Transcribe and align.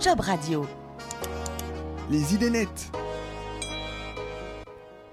Job 0.00 0.20
Radio. 0.20 0.66
Les 2.10 2.34
idées 2.34 2.50
nettes. 2.50 2.90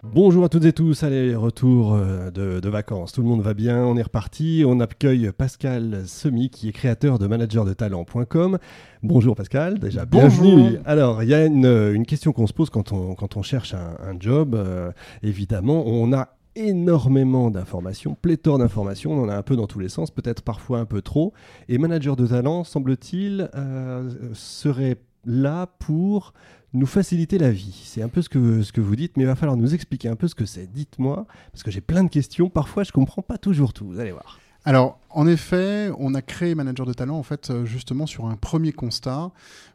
Bonjour 0.02 0.44
à 0.46 0.50
toutes 0.50 0.66
et 0.66 0.74
tous, 0.74 1.04
allez, 1.04 1.36
retour 1.36 1.94
euh, 1.94 2.32
de, 2.32 2.60
de 2.60 2.70
vacances. 2.70 3.12
Tout 3.12 3.22
le 3.22 3.28
monde 3.28 3.42
va 3.42 3.54
bien, 3.54 3.84
on 3.86 3.96
est 3.96 4.02
reparti. 4.02 4.64
On 4.66 4.80
accueille 4.80 5.32
Pascal 5.38 6.04
Semi, 6.08 6.50
qui 6.50 6.70
est 6.70 6.72
créateur 6.72 7.20
de 7.20 7.28
managerdetalent.com. 7.28 8.58
Bonjour 9.04 9.36
Pascal, 9.36 9.78
déjà 9.78 10.06
bienvenue. 10.06 10.80
Alors, 10.86 11.22
il 11.22 11.30
y 11.30 11.34
a 11.36 11.46
une, 11.46 11.66
une 11.94 12.06
question 12.08 12.32
qu'on 12.32 12.48
se 12.48 12.54
pose 12.54 12.72
quand 12.72 12.92
on, 12.92 13.14
quand 13.14 13.38
on 13.38 13.44
cherche 13.44 13.76
un, 13.76 13.98
un 14.04 14.20
job. 14.20 14.56
euh, 14.56 14.92
évidemment, 15.22 15.84
on 15.86 16.12
a 16.14 16.30
énormément 16.56 17.52
d'informations, 17.52 18.16
pléthore 18.16 18.58
d'informations, 18.60 19.14
on 19.14 19.24
en 19.24 19.30
a 19.30 19.36
un 19.36 19.42
peu 19.44 19.56
dans 19.56 19.68
tous 19.68 19.80
les 19.80 19.90
sens, 19.90 20.12
peut-être 20.12 20.42
parfois 20.42 20.80
un 20.80 20.86
peu 20.86 21.02
trop. 21.02 21.34
Et 21.68 21.78
manager 21.78 22.16
de 22.16 22.28
talent, 22.28 22.64
semble-t-il, 22.64 23.50
euh, 23.56 24.10
serait 24.34 24.98
là 25.26 25.68
pour 25.80 26.34
nous 26.74 26.86
faciliter 26.86 27.38
la 27.38 27.52
vie. 27.52 27.82
C'est 27.86 28.02
un 28.02 28.10
peu 28.10 28.22
ce 28.22 28.30
que, 28.30 28.62
ce 28.62 28.72
que 28.72 28.82
vous 28.82 28.96
dites, 28.96 29.18
mais 29.18 29.24
il 29.24 29.28
va 29.28 29.36
falloir 29.36 29.58
nous 29.58 29.74
expliquer 29.74 30.08
un 30.08 30.16
peu 30.16 30.28
ce 30.28 30.36
que 30.36 30.46
c'est. 30.46 30.72
Dites-moi, 30.72 31.26
parce 31.52 31.64
que 31.64 31.72
j'ai 31.72 31.82
plein 31.82 32.04
de 32.04 32.10
questions. 32.10 32.50
Parfois, 32.50 32.84
je 32.84 32.92
comprends 32.92 33.22
pas 33.22 33.38
toujours 33.38 33.74
tout. 33.74 33.88
Vous 33.88 34.00
allez 34.00 34.12
voir. 34.12 34.40
Alors, 34.70 35.00
en 35.10 35.26
effet, 35.26 35.90
on 35.98 36.14
a 36.14 36.22
créé 36.22 36.54
Manager 36.54 36.86
de 36.86 36.94
Talent 36.94 37.18
en 37.18 37.24
fait 37.24 37.50
euh, 37.50 37.66
justement 37.66 38.06
sur 38.06 38.28
un 38.28 38.36
premier 38.36 38.72
constat. 38.72 39.32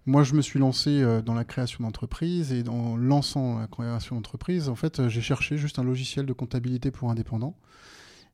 Moi, 0.07 0.23
je 0.23 0.35
me 0.35 0.41
suis 0.41 0.61
lancé 0.61 1.03
euh, 1.03 1.21
dans 1.21 1.35
la 1.35 1.43
création 1.43 1.83
d'entreprise 1.83 2.53
et 2.53 2.63
en 2.69 2.97
lançant 2.97 3.59
la 3.59 3.67
création 3.67 4.15
d'entreprise, 4.15 4.69
en 4.69 4.77
fait, 4.77 5.01
euh, 5.01 5.09
j'ai 5.09 5.21
cherché 5.21 5.57
juste 5.57 5.81
un 5.81 5.83
logiciel 5.83 6.27
de 6.27 6.33
comptabilité 6.33 6.93
pour 6.93 7.11
indépendants. 7.11 7.57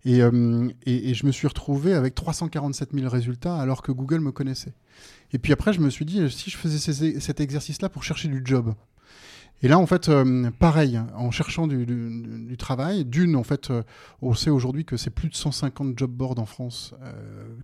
Et, 0.05 0.19
je 0.19 1.27
me 1.27 1.33
suis 1.33 1.49
retrouvé 1.49 1.95
avec 1.95 2.15
347 2.15 2.91
000 2.93 3.09
résultats 3.09 3.57
alors 3.57 3.81
que 3.81 3.91
Google 3.91 4.21
me 4.21 4.31
connaissait. 4.31 4.75
Et 5.33 5.39
puis 5.39 5.55
après, 5.55 5.73
je 5.73 5.81
me 5.81 5.89
suis 5.89 6.05
dit, 6.05 6.31
si 6.31 6.51
je 6.51 6.59
faisais 6.59 7.21
cet 7.21 7.41
exercice-là 7.41 7.89
pour 7.89 8.05
chercher 8.05 8.29
du 8.29 8.43
job. 8.45 8.75
Et 9.63 9.69
là, 9.69 9.79
en 9.79 9.85
fait, 9.87 10.09
euh, 10.09 10.51
pareil, 10.59 10.99
en 11.17 11.31
cherchant 11.31 11.67
du, 11.67 11.85
du- 11.85 12.47
du 12.49 12.57
travail, 12.57 13.05
d'une, 13.05 13.37
en 13.37 13.43
fait, 13.43 13.71
euh, 13.71 13.83
on 14.23 14.33
sait 14.35 14.49
aujourd'hui 14.51 14.85
que 14.87 14.97
c'est 14.97 15.11
plus 15.11 15.29
de 15.29 15.35
150 15.35 15.99
job 15.99 16.11
boards 16.11 16.39
en 16.39 16.47
France 16.47 16.95
euh, 17.03 17.13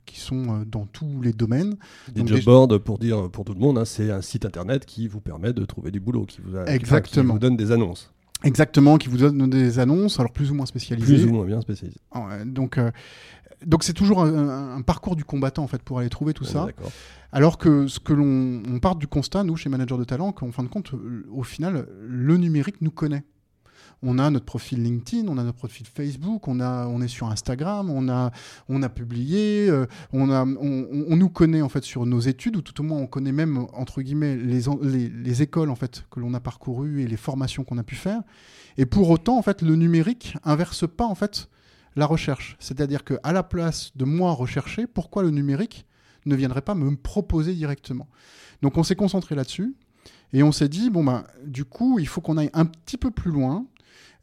qui 0.05 0.20
sont 0.20 0.64
dans 0.70 0.84
tous 0.86 1.22
les 1.22 1.33
domaines. 1.33 1.77
Des 2.08 2.20
Donc, 2.20 2.28
job 2.28 2.36
déjà- 2.38 2.50
boards, 2.50 2.80
pour 2.84 2.98
dire 2.98 3.30
pour 3.30 3.44
tout 3.47 3.55
le 3.55 3.61
monde, 3.61 3.78
hein, 3.78 3.84
c'est 3.86 4.11
un 4.11 4.20
site 4.20 4.44
internet 4.44 4.84
qui 4.84 5.08
vous 5.08 5.20
permet 5.20 5.53
de 5.55 5.64
trouver 5.64 5.91
du 5.91 6.00
boulot, 6.00 6.27
qui 6.27 6.41
vous, 6.44 6.56
a- 6.56 6.64
qui- 6.64 6.72
Exactement. 6.72 7.33
vous 7.34 7.38
donne 7.38 7.56
des 7.56 7.72
annonces, 7.72 8.12
Exactement, 8.44 8.98
qui 8.98 9.08
vous 9.08 9.16
donnent 9.16 9.48
des 9.48 9.78
annonces, 9.78 10.20
alors 10.20 10.31
plus 10.33 10.50
ou 10.50 10.55
moins 10.55 10.66
spécialisées. 10.66 11.14
plus 11.14 11.25
ou 11.25 11.31
moins 11.33 11.47
bien 11.47 11.62
spécialisées. 11.62 12.00
Donc, 12.44 12.78
donc 13.65 13.85
c'est 13.85 13.93
toujours 13.93 14.23
un, 14.23 14.81
parcours 14.83 15.17
du 15.17 15.25
combattant 15.25 15.65
en 15.65 15.69
fait 15.69 15.83
pour 15.83 15.99
aller 15.99 16.09
trouver 16.09 16.35
tout 16.35 16.45
ça. 16.45 16.67
Alors 17.33 17.59
que 17.59 17.87
ce 17.87 17.99
que 18.01 18.12
l'on 18.12 18.62
on 18.69 18.79
part 18.79 18.97
du 18.97 19.07
constat, 19.07 19.45
nous 19.45 19.57
chez 19.57 19.69
Manager 19.69 19.99
de 19.99 20.05
Talent, 20.05 20.33
qu'en 20.33 20.53
fin 20.53 20.62
de 20.62 20.69
compte, 20.69 20.93
au 21.31 21.43
final, 21.43 21.89
le 22.07 22.37
numérique 22.37 22.81
nous 22.81 22.91
connaît. 22.91 23.25
On 24.03 24.19
a 24.19 24.29
notre 24.31 24.45
profil 24.45 24.83
LinkedIn, 24.83 25.27
on 25.29 25.39
a 25.39 25.43
notre 25.43 25.57
profil 25.57 25.87
Facebook, 25.87 26.49
on, 26.49 26.61
a, 26.61 26.87
on 26.87 27.01
est 27.01 27.09
sur 27.09 27.29
Instagram, 27.29 27.91
on 27.91 28.09
a, 28.09 28.31
on 28.69 28.83
a 28.83 28.89
publié, 28.89 29.69
euh, 29.71 29.87
on, 30.12 30.31
a, 30.31 30.45
on, 30.45 31.17
nous 31.17 31.29
connaît 31.31 31.62
en 31.62 31.69
fait 31.69 31.83
sur 31.83 32.05
nos 32.05 32.21
études, 32.21 32.57
ou 32.57 32.62
tout 32.62 32.79
au 32.81 32.84
moins 32.84 32.99
on 32.99 33.07
connaît 33.07 33.33
même 33.33 33.67
entre 33.73 34.03
guillemets 34.03 34.37
les, 34.37 34.65
les 35.09 35.43
écoles 35.43 35.71
en 35.71 35.77
fait 35.77 36.05
que 36.11 36.21
l'on 36.21 36.34
a 36.34 36.41
parcourues 36.41 37.03
et 37.03 37.07
les 37.07 37.17
formations 37.17 37.65
qu'on 37.65 37.79
a 37.79 37.83
pu 37.83 37.95
faire. 37.95 38.21
Et 38.77 38.84
pour 38.84 39.09
autant, 39.09 39.39
en 39.39 39.43
fait, 39.43 39.62
le 39.62 39.77
numérique 39.77 40.37
inverse 40.45 40.87
pas 40.87 41.07
en 41.07 41.15
fait 41.15 41.49
la 41.97 42.06
recherche. 42.06 42.56
C'est-à-dire 42.61 43.05
que 43.05 43.14
à 43.22 43.33
la 43.33 43.42
place 43.42 43.92
de 43.97 44.05
moi 44.05 44.33
rechercher, 44.33 44.86
pourquoi 44.86 45.22
le 45.22 45.30
numérique 45.30 45.86
ne 46.27 46.36
viendrait 46.36 46.62
pas 46.62 46.75
me 46.75 46.94
proposer 46.94 47.55
directement? 47.55 48.08
Donc 48.62 48.77
on 48.77 48.83
s'est 48.83 48.97
concentré 48.97 49.34
là-dessus 49.34 49.75
et 50.33 50.42
on 50.42 50.53
s'est 50.53 50.69
dit 50.69 50.91
bon 50.91 51.05
ben 51.05 51.25
du 51.44 51.64
coup 51.64 51.98
il 51.98 52.06
faut 52.06 52.20
qu'on 52.20 52.36
aille 52.36 52.50
un 52.53 52.66
petit 52.66 52.97
peu 52.97 53.10
plus 53.10 53.31
loin 53.31 53.66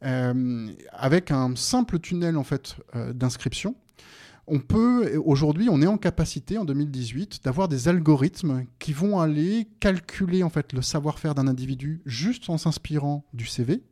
euh, 0.04 0.68
avec 0.92 1.30
un 1.30 1.54
simple 1.56 1.98
tunnel 1.98 2.36
en 2.36 2.44
fait 2.44 2.76
euh, 2.94 3.12
d'inscription. 3.12 3.74
On 4.46 4.58
peut 4.58 5.16
aujourd'hui, 5.24 5.68
on 5.70 5.80
est 5.80 5.86
en 5.86 5.96
capacité 5.96 6.58
en 6.58 6.66
2018 6.66 7.40
d'avoir 7.44 7.66
des 7.66 7.88
algorithmes 7.88 8.66
qui 8.78 8.92
vont 8.92 9.18
aller 9.18 9.66
calculer 9.80 10.42
en 10.42 10.50
fait 10.50 10.74
le 10.74 10.82
savoir-faire 10.82 11.34
d'un 11.34 11.48
individu 11.48 12.02
juste 12.04 12.50
en 12.50 12.58
s'inspirant 12.58 13.24
du 13.32 13.46
CV. 13.46 13.82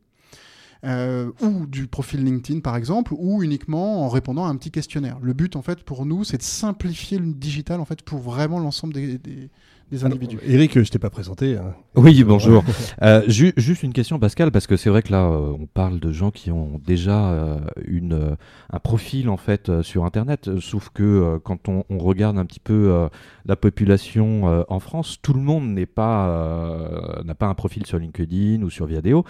Euh, 0.85 1.31
ou 1.41 1.65
du 1.65 1.87
profil 1.87 2.23
LinkedIn 2.23 2.59
par 2.59 2.75
exemple, 2.75 3.13
ou 3.17 3.41
uniquement 3.43 4.05
en 4.05 4.09
répondant 4.09 4.45
à 4.45 4.49
un 4.49 4.55
petit 4.55 4.71
questionnaire. 4.71 5.17
Le 5.21 5.33
but 5.33 5.55
en 5.55 5.61
fait 5.61 5.83
pour 5.83 6.05
nous, 6.05 6.23
c'est 6.23 6.37
de 6.37 6.43
simplifier 6.43 7.17
le 7.19 7.33
digital 7.33 7.79
en 7.79 7.85
fait 7.85 8.01
pour 8.01 8.19
vraiment 8.19 8.59
l'ensemble 8.59 8.93
des, 8.93 9.17
des- 9.17 9.49
des 9.91 10.05
individus. 10.05 10.39
Alors, 10.41 10.49
Eric, 10.55 10.81
je 10.81 10.89
t'ai 10.89 10.97
pas 10.97 11.11
présenté. 11.11 11.55
hein. 11.57 11.75
Oui, 11.95 12.23
bonjour. 12.23 12.63
Euh, 13.03 13.21
ju- 13.27 13.53
juste 13.57 13.83
une 13.83 13.91
question, 13.93 14.17
Pascal, 14.17 14.49
parce 14.51 14.65
que 14.65 14.77
c'est 14.77 14.89
vrai 14.89 15.01
que 15.03 15.11
là, 15.11 15.25
euh, 15.25 15.53
on 15.59 15.65
parle 15.67 15.99
de 15.99 16.11
gens 16.11 16.31
qui 16.31 16.51
ont 16.51 16.79
déjà 16.83 17.29
euh, 17.31 17.59
une, 17.85 18.13
euh, 18.13 18.35
un 18.71 18.79
profil 18.79 19.29
en 19.29 19.35
fait 19.37 19.67
euh, 19.69 19.83
sur 19.83 20.05
Internet. 20.05 20.49
Sauf 20.61 20.89
que 20.93 21.03
euh, 21.03 21.39
quand 21.43 21.67
on, 21.67 21.83
on 21.89 21.97
regarde 21.97 22.37
un 22.39 22.45
petit 22.45 22.61
peu 22.61 22.91
euh, 22.91 23.07
la 23.45 23.55
population 23.55 24.47
euh, 24.47 24.63
en 24.69 24.79
France, 24.79 25.17
tout 25.21 25.33
le 25.33 25.41
monde 25.41 25.67
n'est 25.69 25.85
pas 25.85 26.29
euh, 26.29 27.23
n'a 27.23 27.35
pas 27.35 27.47
un 27.47 27.53
profil 27.55 27.85
sur 27.85 27.99
LinkedIn 27.99 28.63
ou 28.63 28.69
sur 28.69 28.85
Viadeo. 28.85 29.25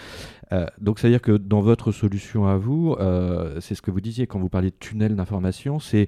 Euh, 0.52 0.66
donc, 0.82 1.00
c'est 1.00 1.08
à 1.08 1.10
dire 1.10 1.22
que 1.22 1.32
dans 1.38 1.62
votre 1.62 1.92
solution 1.92 2.46
à 2.48 2.58
vous, 2.58 2.96
euh, 3.00 3.60
c'est 3.62 3.76
ce 3.76 3.82
que 3.82 3.92
vous 3.92 4.02
disiez 4.02 4.28
quand 4.28 4.40
vous 4.40 4.50
parliez 4.50 4.70
de 4.72 4.76
tunnel 4.80 5.16
d'information, 5.16 5.80
c'est 5.80 6.08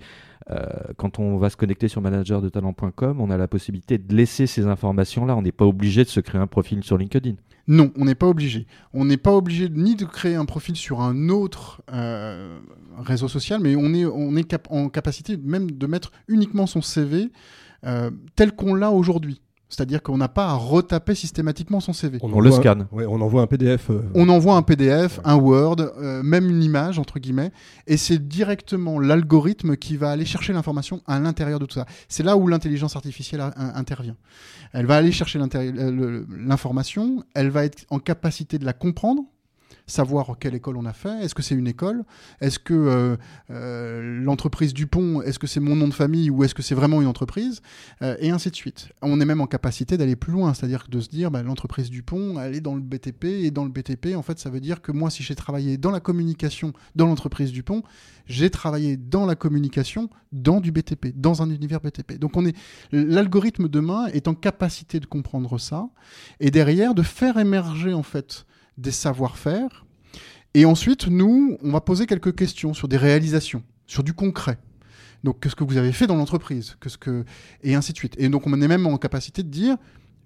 euh, 0.51 0.59
quand 0.97 1.19
on 1.19 1.37
va 1.37 1.49
se 1.49 1.57
connecter 1.57 1.87
sur 1.87 2.01
managerdetalent.com, 2.01 3.21
on 3.21 3.29
a 3.31 3.37
la 3.37 3.47
possibilité 3.47 3.97
de 3.97 4.13
laisser 4.15 4.45
ces 4.47 4.65
informations-là. 4.67 5.35
On 5.35 5.41
n'est 5.41 5.51
pas 5.51 5.65
obligé 5.65 6.03
de 6.03 6.09
se 6.09 6.19
créer 6.19 6.39
un 6.41 6.47
profil 6.47 6.83
sur 6.83 6.97
LinkedIn. 6.97 7.35
Non, 7.67 7.91
on 7.97 8.05
n'est 8.05 8.13
pas 8.15 8.27
obligé. 8.27 8.67
On 8.93 9.05
n'est 9.05 9.17
pas 9.17 9.33
obligé 9.33 9.69
ni 9.69 9.95
de 9.95 10.05
créer 10.05 10.35
un 10.35 10.45
profil 10.45 10.75
sur 10.75 11.01
un 11.01 11.29
autre 11.29 11.81
réseau 12.97 13.27
social, 13.27 13.59
mais 13.59 13.75
on 13.75 13.91
est, 13.95 14.05
on 14.05 14.35
est 14.35 14.43
cap- 14.43 14.67
en 14.69 14.89
capacité 14.89 15.35
même 15.37 15.71
de 15.71 15.87
mettre 15.87 16.11
uniquement 16.27 16.67
son 16.67 16.81
CV 16.83 17.31
tel 18.35 18.51
qu'on 18.55 18.75
l'a 18.75 18.91
aujourd'hui. 18.91 19.41
C'est-à-dire 19.67 20.03
qu'on 20.03 20.17
n'a 20.17 20.27
pas 20.27 20.45
à 20.47 20.53
retaper 20.53 21.15
systématiquement 21.15 21.79
son 21.79 21.91
CV. 21.91 22.19
On 22.21 22.39
le 22.39 22.49
envoie- 22.49 22.59
scanne. 22.59 22.87
ouais, 22.91 23.05
on 23.07 23.19
envoie 23.19 23.41
un 23.41 23.47
PDF. 23.47 23.89
euh, 23.89 24.01
On 24.13 24.29
envoie 24.29 24.55
un 24.55 24.61
PDF, 24.61 25.19
un 25.23 25.35
Word, 25.35 25.77
euh, 25.79 26.21
même 26.21 26.49
une 26.49 26.61
image, 26.61 26.99
entre 26.99 27.17
guillemets, 27.19 27.51
et 27.87 27.97
c'est 27.97 28.19
directement 28.27 28.99
l'algorithme 28.99 29.75
qui 29.75 29.97
va 29.97 30.11
aller 30.11 30.23
chercher 30.25 30.53
l'information 30.53 31.01
à 31.07 31.19
l'intérieur 31.19 31.59
de 31.59 31.65
tout 31.65 31.73
ça. 31.75 31.85
C'est 32.07 32.23
là 32.23 32.37
où 32.37 32.47
l'intelligence 32.47 32.95
artificielle 32.95 33.41
a- 33.41 33.53
intervient. 33.77 34.15
Elle 34.71 34.85
va 34.85 34.97
aller 34.97 35.11
chercher 35.11 35.39
euh, 35.39 36.25
l'information, 36.37 37.23
elle 37.33 37.49
va 37.49 37.65
être 37.65 37.85
en 37.89 37.99
capacité 37.99 38.59
de 38.59 38.65
la 38.65 38.73
comprendre, 38.73 39.23
savoir 39.87 40.37
quelle 40.39 40.55
école 40.55 40.77
on 40.77 40.85
a 40.85 40.93
fait, 40.93 41.23
est-ce 41.23 41.35
que 41.35 41.41
c'est 41.41 41.55
une 41.55 41.67
école, 41.67 42.03
est-ce 42.41 42.59
que 42.59 42.73
euh, 42.73 43.17
euh, 43.51 44.21
l'entreprise 44.21 44.73
Dupont, 44.73 45.21
est-ce 45.21 45.39
que 45.39 45.47
c'est 45.47 45.59
mon 45.59 45.75
nom 45.75 45.87
de 45.87 45.93
famille 45.93 46.29
ou 46.29 46.43
est-ce 46.43 46.55
que 46.55 46.63
c'est 46.63 46.75
vraiment 46.75 47.01
une 47.01 47.07
entreprise, 47.07 47.61
euh, 48.01 48.15
et 48.19 48.31
ainsi 48.31 48.49
de 48.49 48.55
suite. 48.55 48.89
On 49.01 49.19
est 49.21 49.25
même 49.25 49.41
en 49.41 49.47
capacité 49.47 49.97
d'aller 49.97 50.15
plus 50.15 50.33
loin, 50.33 50.53
c'est-à-dire 50.53 50.85
de 50.89 50.99
se 50.99 51.09
dire 51.09 51.29
bah, 51.31 51.43
l'entreprise 51.43 51.89
Dupont, 51.89 52.39
elle 52.39 52.55
est 52.55 52.61
dans 52.61 52.75
le 52.75 52.81
BTP, 52.81 53.25
et 53.25 53.51
dans 53.51 53.63
le 53.63 53.69
BTP, 53.69 54.15
en 54.15 54.21
fait, 54.21 54.39
ça 54.39 54.49
veut 54.49 54.59
dire 54.59 54.81
que 54.81 54.91
moi, 54.91 55.09
si 55.09 55.23
j'ai 55.23 55.35
travaillé 55.35 55.77
dans 55.77 55.91
la 55.91 55.99
communication 55.99 56.73
dans 56.95 57.05
l'entreprise 57.05 57.51
Dupont, 57.51 57.83
j'ai 58.27 58.49
travaillé 58.49 58.97
dans 58.97 59.25
la 59.25 59.35
communication 59.35 60.09
dans 60.31 60.59
du 60.59 60.71
BTP, 60.71 61.13
dans 61.15 61.41
un 61.41 61.49
univers 61.49 61.79
BTP. 61.79 62.17
Donc 62.19 62.35
on 62.37 62.45
est 62.45 62.55
l'algorithme 62.91 63.67
demain 63.67 64.07
est 64.07 64.27
en 64.27 64.33
capacité 64.33 64.99
de 64.99 65.05
comprendre 65.05 65.59
ça 65.59 65.89
et 66.39 66.51
derrière 66.51 66.95
de 66.95 67.03
faire 67.03 67.37
émerger 67.37 67.93
en 67.93 68.03
fait 68.03 68.45
des 68.77 68.91
savoir-faire. 68.91 69.85
Et 70.53 70.65
ensuite, 70.65 71.07
nous, 71.07 71.57
on 71.61 71.71
va 71.71 71.81
poser 71.81 72.05
quelques 72.05 72.35
questions 72.35 72.73
sur 72.73 72.87
des 72.87 72.97
réalisations, 72.97 73.63
sur 73.87 74.03
du 74.03 74.13
concret. 74.13 74.57
Donc, 75.23 75.39
qu'est-ce 75.39 75.55
que 75.55 75.63
vous 75.63 75.77
avez 75.77 75.91
fait 75.91 76.07
dans 76.07 76.15
l'entreprise? 76.15 76.77
Qu'est-ce 76.81 76.97
que 76.97 77.25
et 77.63 77.75
ainsi 77.75 77.91
de 77.91 77.97
suite. 77.97 78.15
Et 78.17 78.29
donc, 78.29 78.47
on 78.47 78.61
est 78.61 78.67
même 78.67 78.85
en 78.87 78.97
capacité 78.97 79.43
de 79.43 79.49
dire 79.49 79.75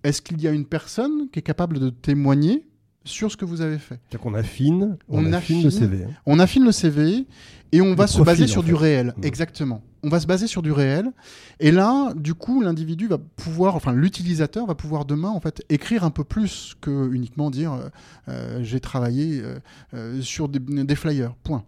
est-ce 0.03 0.21
qu'il 0.21 0.41
y 0.41 0.47
a 0.47 0.51
une 0.51 0.65
personne 0.65 1.29
qui 1.29 1.39
est 1.39 1.44
capable 1.44 1.79
de 1.79 1.89
témoigner 1.89 2.68
sur 3.06 3.31
ce 3.31 3.38
que 3.38 3.46
vous 3.46 3.62
avez 3.62 3.78
fait 3.80 4.00
C'est-à-dire 4.10 4.19
qu'on 4.19 4.34
affine, 4.36 4.98
on, 5.07 5.25
On 5.25 5.34
affine 5.34 5.63
le. 5.63 5.69
CV. 5.69 6.04
hein. 6.04 6.10
On 6.25 6.40
affine 6.40 6.63
le 6.66 6.72
CV 6.72 7.25
et 7.72 7.81
on 7.81 7.96
va 7.96 8.07
se 8.07 8.22
baser 8.22 8.44
en 8.44 8.48
sur 8.48 8.63
du 8.63 8.74
réel. 8.74 9.13
Mm. 9.18 9.24
Exactement. 9.25 9.81
On 10.04 10.10
va 10.10 10.19
se 10.19 10.28
baser 10.28 10.48
sur 10.48 10.62
du 10.62 10.72
réel. 10.72 11.12
Et 11.60 11.72
là, 11.72 12.13
du 12.16 12.34
coup, 12.34 12.62
l'individu 12.62 13.07
va 13.07 13.18
pouvoir, 13.18 13.75
enfin, 13.75 13.92
l'utilisateur 13.94 14.66
va 14.66 14.75
pouvoir 14.75 15.06
demain, 15.06 15.30
en 15.30 15.40
fait, 15.42 15.62
écrire 15.69 16.04
un 16.04 16.10
peu 16.10 16.24
plus 16.24 16.75
que 16.81 17.12
uniquement 17.12 17.50
dire 17.51 17.74
euh, 17.74 17.90
euh, 18.30 18.60
j'ai 18.63 18.80
travaillé 18.80 19.42
euh, 19.44 19.60
euh, 19.94 20.22
sur 20.22 20.48
des, 20.48 20.60
des 20.60 20.96
flyers. 20.96 21.34
Point. 21.44 21.63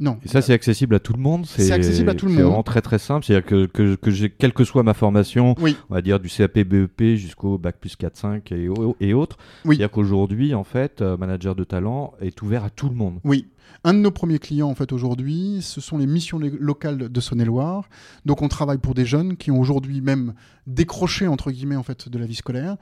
Non. 0.00 0.18
Et 0.24 0.28
ça, 0.28 0.42
c'est 0.42 0.52
accessible 0.52 0.94
à 0.94 0.98
tout 1.00 1.12
le 1.12 1.20
monde. 1.20 1.46
C'est 1.46 1.70
accessible 1.72 2.10
à 2.10 2.14
tout 2.14 2.26
le 2.26 2.32
C'est 2.32 2.38
monde. 2.38 2.46
vraiment 2.46 2.62
très 2.62 2.80
très 2.82 2.98
simple. 2.98 3.24
C'est-à-dire 3.24 3.46
que, 3.46 3.66
que, 3.66 3.94
que 3.96 4.26
quelle 4.26 4.52
que 4.52 4.64
soit 4.64 4.82
ma 4.82 4.94
formation, 4.94 5.54
Oui. 5.60 5.76
on 5.90 5.94
va 5.94 6.02
dire 6.02 6.18
du 6.20 6.28
CAP 6.28 6.58
BEP 6.60 7.16
jusqu'au 7.16 7.58
bac 7.58 7.76
plus 7.80 7.96
4, 7.96 8.16
5 8.16 8.52
et, 8.52 8.68
au- 8.68 8.96
et 9.00 9.14
autres. 9.14 9.36
Oui. 9.64 9.76
C'est-à-dire 9.76 9.90
qu'aujourd'hui, 9.92 10.54
en 10.54 10.64
fait, 10.64 11.00
euh, 11.02 11.16
manager 11.16 11.54
de 11.54 11.64
talent 11.64 12.14
est 12.20 12.40
ouvert 12.42 12.64
à 12.64 12.70
tout 12.70 12.88
le 12.88 12.94
monde. 12.94 13.18
Oui. 13.24 13.46
Un 13.84 13.94
de 13.94 13.98
nos 13.98 14.10
premiers 14.10 14.38
clients, 14.38 14.68
en 14.68 14.74
fait, 14.74 14.92
aujourd'hui, 14.92 15.58
ce 15.62 15.80
sont 15.80 15.96
les 15.98 16.06
missions 16.06 16.38
lo- 16.38 16.50
locales 16.60 17.08
de 17.10 17.20
Saône-et-Loire. 17.20 17.88
Donc, 18.26 18.42
on 18.42 18.48
travaille 18.48 18.78
pour 18.78 18.94
des 18.94 19.06
jeunes 19.06 19.36
qui 19.36 19.50
ont 19.50 19.58
aujourd'hui 19.58 20.00
même 20.00 20.34
décroché, 20.66 21.26
entre 21.26 21.50
guillemets, 21.50 21.76
en 21.76 21.82
fait, 21.82 22.08
de 22.08 22.18
la 22.18 22.26
vie 22.26 22.34
scolaire. 22.34 22.76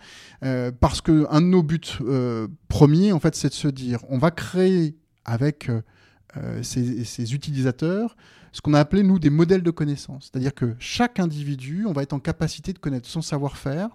Euh, 0.44 0.70
parce 0.78 1.00
que 1.00 1.26
un 1.30 1.40
de 1.42 1.46
nos 1.46 1.62
buts 1.62 1.80
euh, 2.02 2.48
premiers, 2.68 3.12
en 3.12 3.20
fait, 3.20 3.34
c'est 3.34 3.48
de 3.48 3.54
se 3.54 3.68
dire, 3.68 4.00
on 4.08 4.18
va 4.18 4.30
créer 4.30 4.96
avec 5.24 5.68
euh, 5.68 5.80
euh, 6.36 6.62
ces, 6.62 7.04
ces 7.04 7.34
utilisateurs 7.34 8.16
ce 8.52 8.60
qu'on 8.60 8.74
a 8.74 8.80
appelé, 8.80 9.02
nous, 9.02 9.18
des 9.18 9.30
modèles 9.30 9.62
de 9.62 9.70
connaissances. 9.70 10.30
C'est-à-dire 10.30 10.54
que 10.54 10.74
chaque 10.78 11.20
individu, 11.20 11.86
on 11.86 11.92
va 11.92 12.02
être 12.02 12.12
en 12.12 12.18
capacité 12.18 12.72
de 12.72 12.78
connaître 12.78 13.08
son 13.08 13.22
savoir-faire. 13.22 13.88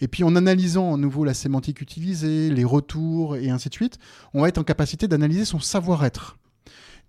Et 0.00 0.08
puis, 0.08 0.24
en 0.24 0.36
analysant 0.36 0.94
à 0.94 0.96
nouveau 0.96 1.24
la 1.24 1.34
sémantique 1.34 1.80
utilisée, 1.80 2.50
les 2.50 2.64
retours 2.64 3.36
et 3.36 3.50
ainsi 3.50 3.68
de 3.68 3.74
suite, 3.74 3.98
on 4.32 4.42
va 4.42 4.48
être 4.48 4.58
en 4.58 4.64
capacité 4.64 5.08
d'analyser 5.08 5.44
son 5.44 5.58
savoir-être. 5.58 6.38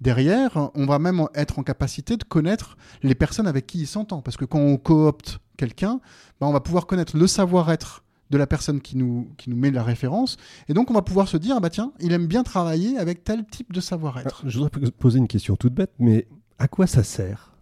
Derrière, 0.01 0.71
on 0.75 0.85
va 0.85 1.00
même 1.00 1.25
être 1.33 1.59
en 1.59 1.63
capacité 1.63 2.18
de 2.18 2.24
connaître 2.24 2.77
les 3.01 3.15
personnes 3.15 3.47
avec 3.47 3.65
qui 3.65 3.79
il 3.79 3.88
s'entend. 3.88 4.21
Parce 4.21 4.38
que 4.38 4.45
quand 4.45 4.59
on 4.59 4.77
coopte 4.77 5.39
quelqu'un, 5.56 6.00
ben, 6.39 6.47
on 6.47 6.53
va 6.53 6.59
pouvoir 6.59 6.85
connaître 6.85 7.18
le 7.18 7.27
savoir-être 7.27 8.03
de 8.29 8.38
la 8.38 8.47
personne 8.47 8.81
qui 8.81 8.97
nous, 8.97 9.29
qui 9.38 9.50
nous 9.50 9.56
met 9.56 9.71
la 9.71 9.83
référence. 9.83 10.38
Et 10.68 10.74
donc, 10.74 10.91
on 10.91 10.94
va 10.94 11.01
pouvoir 11.01 11.27
se 11.27 11.38
dire, 11.38 11.56
ah 11.57 11.59
bah 11.59 11.69
tiens, 11.69 11.91
il 12.00 12.12
aime 12.12 12.27
bien 12.27 12.44
travailler 12.44 12.97
avec 12.97 13.24
tel 13.24 13.45
type 13.45 13.71
de 13.74 13.79
savoir-être. 13.81 14.44
Je 14.45 14.57
voudrais 14.59 14.91
poser 14.91 15.19
une 15.19 15.27
question 15.27 15.56
toute 15.56 15.74
bête, 15.74 15.91
mais 16.00 16.27
à 16.59 16.68
quoi 16.68 16.88
ça 16.88 17.03
sert? 17.03 17.53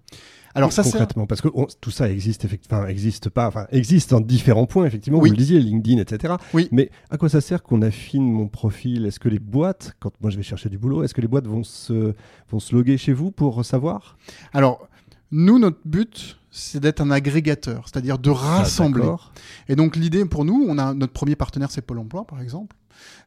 Alors, 0.57 0.71
ça 0.71 0.83
sert. 0.83 0.93
concrètement 0.93 1.27
Parce 1.27 1.41
que 1.41 1.49
on- 1.53 1.67
tout 1.81 1.91
ça 1.91 2.09
existe, 2.09 2.45
enfin, 2.69 2.87
existe 2.87 3.29
pas, 3.29 3.47
enfin, 3.49 3.67
existe 3.71 4.13
en 4.13 4.21
différents 4.21 4.65
points, 4.67 4.85
effectivement, 4.85 5.19
Oui. 5.19 5.27
vous 5.29 5.33
le 5.33 5.37
disiez, 5.37 5.59
LinkedIn, 5.59 5.99
etc. 6.01 6.35
Oui. 6.53 6.69
Mais 6.71 6.89
à 7.09 7.17
quoi 7.17 7.27
ça 7.27 7.41
sert 7.41 7.61
qu'on 7.61 7.81
affine 7.81 8.31
mon 8.31 8.47
profil? 8.47 9.05
Est-ce 9.05 9.19
que 9.19 9.27
les 9.27 9.39
boîtes, 9.39 9.95
quand 9.99 10.11
moi 10.21 10.31
je 10.31 10.37
vais 10.37 10.43
chercher 10.43 10.69
du 10.69 10.77
boulot, 10.77 11.03
est-ce 11.03 11.13
que 11.13 11.19
les 11.19 11.27
boîtes 11.27 11.45
vont 11.47 11.63
se, 11.65 12.13
vont 12.49 12.59
se 12.61 12.73
loguer 12.73 12.97
chez 12.97 13.11
vous 13.11 13.31
pour 13.31 13.65
savoir? 13.65 14.17
Alors, 14.53 14.87
nous, 15.29 15.59
notre 15.59 15.79
but, 15.83 16.37
c'est 16.57 16.79
d'être 16.79 17.01
un 17.01 17.11
agrégateur, 17.11 17.83
c'est-à-dire 17.85 18.17
de 18.17 18.29
rassembler. 18.29 19.01
Ah, 19.03 19.05
d'accord. 19.07 19.33
Et 19.67 19.75
donc 19.75 19.95
l'idée 19.95 20.23
pour 20.25 20.45
nous, 20.45 20.65
on 20.67 20.77
a 20.77 20.93
notre 20.93 21.13
premier 21.13 21.35
partenaire, 21.35 21.69
c'est 21.71 21.81
Pôle 21.81 21.99
Emploi 21.99 22.25
par 22.25 22.41
exemple. 22.41 22.75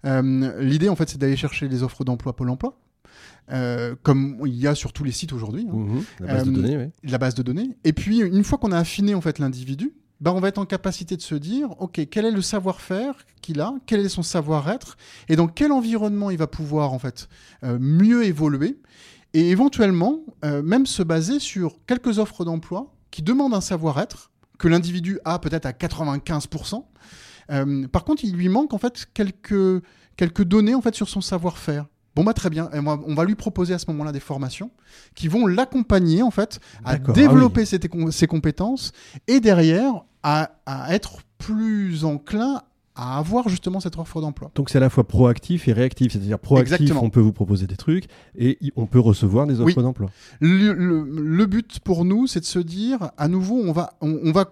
Euh, 0.06 0.62
l'idée 0.62 0.88
en 0.88 0.96
fait, 0.96 1.08
c'est 1.10 1.18
d'aller 1.18 1.36
chercher 1.36 1.68
les 1.68 1.82
offres 1.82 2.04
d'emploi 2.04 2.34
Pôle 2.34 2.48
Emploi, 2.50 2.78
euh, 3.52 3.94
comme 4.02 4.38
il 4.46 4.54
y 4.54 4.66
a 4.66 4.74
sur 4.74 4.92
tous 4.92 5.04
les 5.04 5.12
sites 5.12 5.32
aujourd'hui, 5.32 5.66
hein, 5.70 5.74
Mhm. 5.74 6.04
La 6.20 6.26
base 6.34 6.44
de 6.44 6.50
Euh, 6.50 6.54
données, 6.54 6.76
oui. 6.78 7.10
la 7.10 7.18
base 7.18 7.34
de 7.34 7.42
données. 7.42 7.70
Et 7.84 7.92
puis 7.92 8.18
une 8.20 8.44
fois 8.44 8.58
qu'on 8.58 8.72
a 8.72 8.78
affiné 8.78 9.14
en 9.14 9.20
fait 9.20 9.38
l'individu, 9.38 9.92
ben, 10.20 10.32
on 10.32 10.40
va 10.40 10.48
être 10.48 10.58
en 10.58 10.64
capacité 10.66 11.16
de 11.16 11.22
se 11.22 11.34
dire, 11.36 11.68
ok, 11.80 12.00
quel 12.10 12.24
est 12.24 12.32
le 12.32 12.42
savoir-faire 12.42 13.14
qu'il 13.40 13.60
a, 13.60 13.72
quel 13.86 14.00
est 14.00 14.08
son 14.08 14.22
savoir-être, 14.22 14.96
et 15.28 15.36
dans 15.36 15.46
quel 15.46 15.70
environnement 15.70 16.30
il 16.30 16.38
va 16.38 16.46
pouvoir 16.48 16.92
en 16.92 16.98
fait 16.98 17.28
euh, 17.62 17.78
mieux 17.80 18.24
évoluer, 18.24 18.78
et 19.34 19.50
éventuellement 19.50 20.20
euh, 20.44 20.62
même 20.62 20.86
se 20.86 21.02
baser 21.02 21.38
sur 21.38 21.76
quelques 21.86 22.18
offres 22.18 22.44
d'emploi 22.44 22.94
qui 23.10 23.22
demandent 23.22 23.54
un 23.54 23.60
savoir-être 23.60 24.30
que 24.58 24.68
l'individu 24.68 25.18
a 25.24 25.38
peut-être 25.38 25.66
à 25.66 25.72
95%. 25.72 26.84
Euh, 27.50 27.86
par 27.88 28.04
contre, 28.04 28.24
il 28.24 28.34
lui 28.34 28.48
manque 28.48 28.74
en 28.74 28.78
fait 28.78 29.06
quelques, 29.14 29.82
quelques 30.16 30.44
données 30.44 30.74
en 30.74 30.80
fait 30.82 30.94
sur 30.94 31.08
son 31.08 31.20
savoir-faire. 31.20 31.86
Bon 32.14 32.24
bah 32.24 32.34
très 32.34 32.50
bien, 32.50 32.68
Et 32.72 32.80
moi, 32.80 33.00
on 33.06 33.14
va 33.14 33.24
lui 33.24 33.36
proposer 33.36 33.74
à 33.74 33.78
ce 33.78 33.86
moment-là 33.88 34.10
des 34.10 34.20
formations 34.20 34.72
qui 35.14 35.28
vont 35.28 35.46
l'accompagner 35.46 36.22
en 36.22 36.32
fait 36.32 36.58
à 36.84 36.94
D'accord, 36.94 37.14
développer 37.14 37.64
ses, 37.64 37.78
ses 38.10 38.26
compétences 38.26 38.92
et 39.28 39.38
derrière 39.38 40.02
à, 40.24 40.50
à 40.66 40.92
être 40.92 41.18
plus 41.38 42.04
enclin 42.04 42.62
à 43.00 43.16
avoir 43.18 43.48
justement 43.48 43.78
cette 43.78 43.96
offre 43.96 44.20
d'emploi. 44.20 44.50
Donc 44.56 44.70
c'est 44.70 44.78
à 44.78 44.80
la 44.80 44.90
fois 44.90 45.04
proactif 45.06 45.68
et 45.68 45.72
réactif, 45.72 46.12
c'est-à-dire 46.12 46.38
proactif, 46.38 46.74
Exactement. 46.74 47.04
on 47.04 47.10
peut 47.10 47.20
vous 47.20 47.32
proposer 47.32 47.66
des 47.68 47.76
trucs 47.76 48.06
et 48.36 48.58
on 48.74 48.86
peut 48.86 48.98
recevoir 48.98 49.46
des 49.46 49.60
offres 49.60 49.76
Oui. 49.76 49.82
d'emploi. 49.82 50.10
Le, 50.40 50.72
le- 50.72 51.04
le 51.08 51.46
but 51.46 51.78
pour 51.80 52.04
nous, 52.04 52.26
c'est 52.26 52.40
de 52.40 52.44
se 52.44 52.58
dire, 52.58 53.10
à 53.16 53.28
nouveau, 53.28 53.54
on 53.64 53.70
va, 53.72 53.92
on, 54.00 54.18
on 54.24 54.32
va 54.32 54.50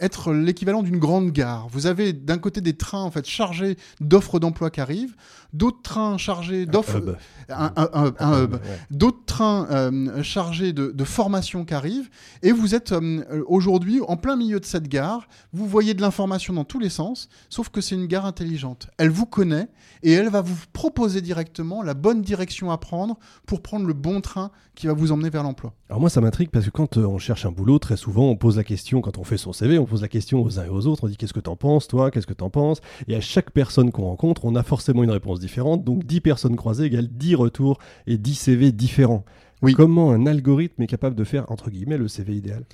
être 0.00 0.32
l'équivalent 0.32 0.82
d'une 0.82 0.98
grande 0.98 1.30
gare. 1.30 1.68
Vous 1.70 1.86
avez 1.86 2.12
d'un 2.12 2.38
côté 2.38 2.60
des 2.60 2.74
trains 2.76 3.02
en 3.02 3.10
fait 3.10 3.26
chargés 3.26 3.76
d'offres 4.00 4.38
d'emploi 4.38 4.70
qui 4.70 4.80
arrivent, 4.80 5.14
d'autres 5.52 5.82
trains 5.82 6.18
chargés 6.18 6.66
d'offres, 6.66 7.16
un, 7.48 7.72
un- 7.76 7.88
un- 7.94 8.12
un 8.18 8.42
hub, 8.44 8.52
Ouais. 8.54 8.60
d'autres 8.90 9.24
trains 9.26 9.66
euh, 9.70 10.22
chargés 10.22 10.72
de, 10.72 10.90
de 10.90 11.04
formations 11.04 11.64
qui 11.64 11.74
arrivent, 11.74 12.10
et 12.42 12.52
vous 12.52 12.74
êtes 12.74 12.92
euh, 12.92 13.42
aujourd'hui 13.46 14.00
en 14.06 14.16
plein 14.16 14.36
milieu 14.36 14.60
de 14.60 14.64
cette 14.66 14.88
gare, 14.88 15.28
vous 15.52 15.66
voyez 15.66 15.94
de 15.94 16.00
l'information 16.02 16.52
dans 16.54 16.64
tous 16.64 16.78
les 16.78 16.90
sens, 16.90 17.28
sauf 17.48 17.68
que 17.70 17.80
c'est 17.80 17.94
une 17.94 18.06
gare 18.06 18.26
intelligente. 18.26 18.88
Elle 18.98 19.10
vous 19.10 19.26
connaît, 19.26 19.68
et 20.02 20.12
elle 20.12 20.28
va 20.28 20.42
vous 20.42 20.56
proposer 20.72 21.20
directement 21.22 21.82
la 21.82 21.94
bonne 21.94 22.22
direction 22.22 22.70
à 22.70 22.78
prendre 22.78 23.18
pour 23.46 23.62
prendre 23.62 23.86
le 23.86 23.94
bon 23.94 24.20
train 24.20 24.50
qui 24.74 24.86
va 24.86 24.92
vous 24.92 25.10
emmener 25.12 25.30
vers 25.30 25.42
l'emploi. 25.42 25.72
Alors 25.88 26.00
moi 26.00 26.10
ça 26.10 26.20
m'intrigue 26.20 26.50
parce 26.50 26.66
que 26.66 26.70
quand 26.70 26.98
euh, 26.98 27.04
on 27.06 27.18
cherche 27.18 27.46
un 27.46 27.50
boulot, 27.50 27.78
très 27.78 27.96
souvent 27.96 28.24
on 28.28 28.36
pose 28.36 28.56
la 28.58 28.64
question, 28.64 29.00
quand 29.00 29.18
on 29.18 29.24
fait 29.24 29.38
son 29.38 29.52
CV, 29.52 29.78
on 29.78 29.84
pose 29.88 30.02
la 30.02 30.08
question 30.08 30.42
aux 30.42 30.58
uns 30.58 30.64
et 30.64 30.68
aux 30.68 30.86
autres, 30.86 31.04
on 31.04 31.08
dit 31.08 31.16
qu'est-ce 31.16 31.32
que 31.32 31.40
t'en 31.40 31.56
penses 31.56 31.88
toi, 31.88 32.10
qu'est-ce 32.10 32.26
que 32.26 32.34
t'en 32.34 32.50
penses, 32.50 32.80
et 33.08 33.16
à 33.16 33.20
chaque 33.20 33.50
personne 33.50 33.90
qu'on 33.90 34.04
rencontre, 34.04 34.44
on 34.44 34.54
a 34.54 34.62
forcément 34.62 35.02
une 35.02 35.10
réponse 35.10 35.40
différente, 35.40 35.84
donc 35.84 36.04
10 36.04 36.20
personnes 36.20 36.56
croisées 36.56 36.84
égale 36.84 37.08
10 37.08 37.34
retours 37.34 37.78
et 38.06 38.18
10 38.18 38.34
CV 38.34 38.72
différents. 38.72 39.24
Oui. 39.62 39.74
Comment 39.74 40.12
un 40.12 40.26
algorithme 40.26 40.82
est 40.82 40.86
capable 40.86 41.16
de 41.16 41.24
faire, 41.24 41.50
entre 41.50 41.70
guillemets, 41.70 41.98
le 41.98 42.06
CV 42.06 42.36
idéal? 42.36 42.64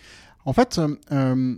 En 0.45 0.53
fait, 0.53 0.79
euh, 0.79 0.95
euh, 1.13 1.57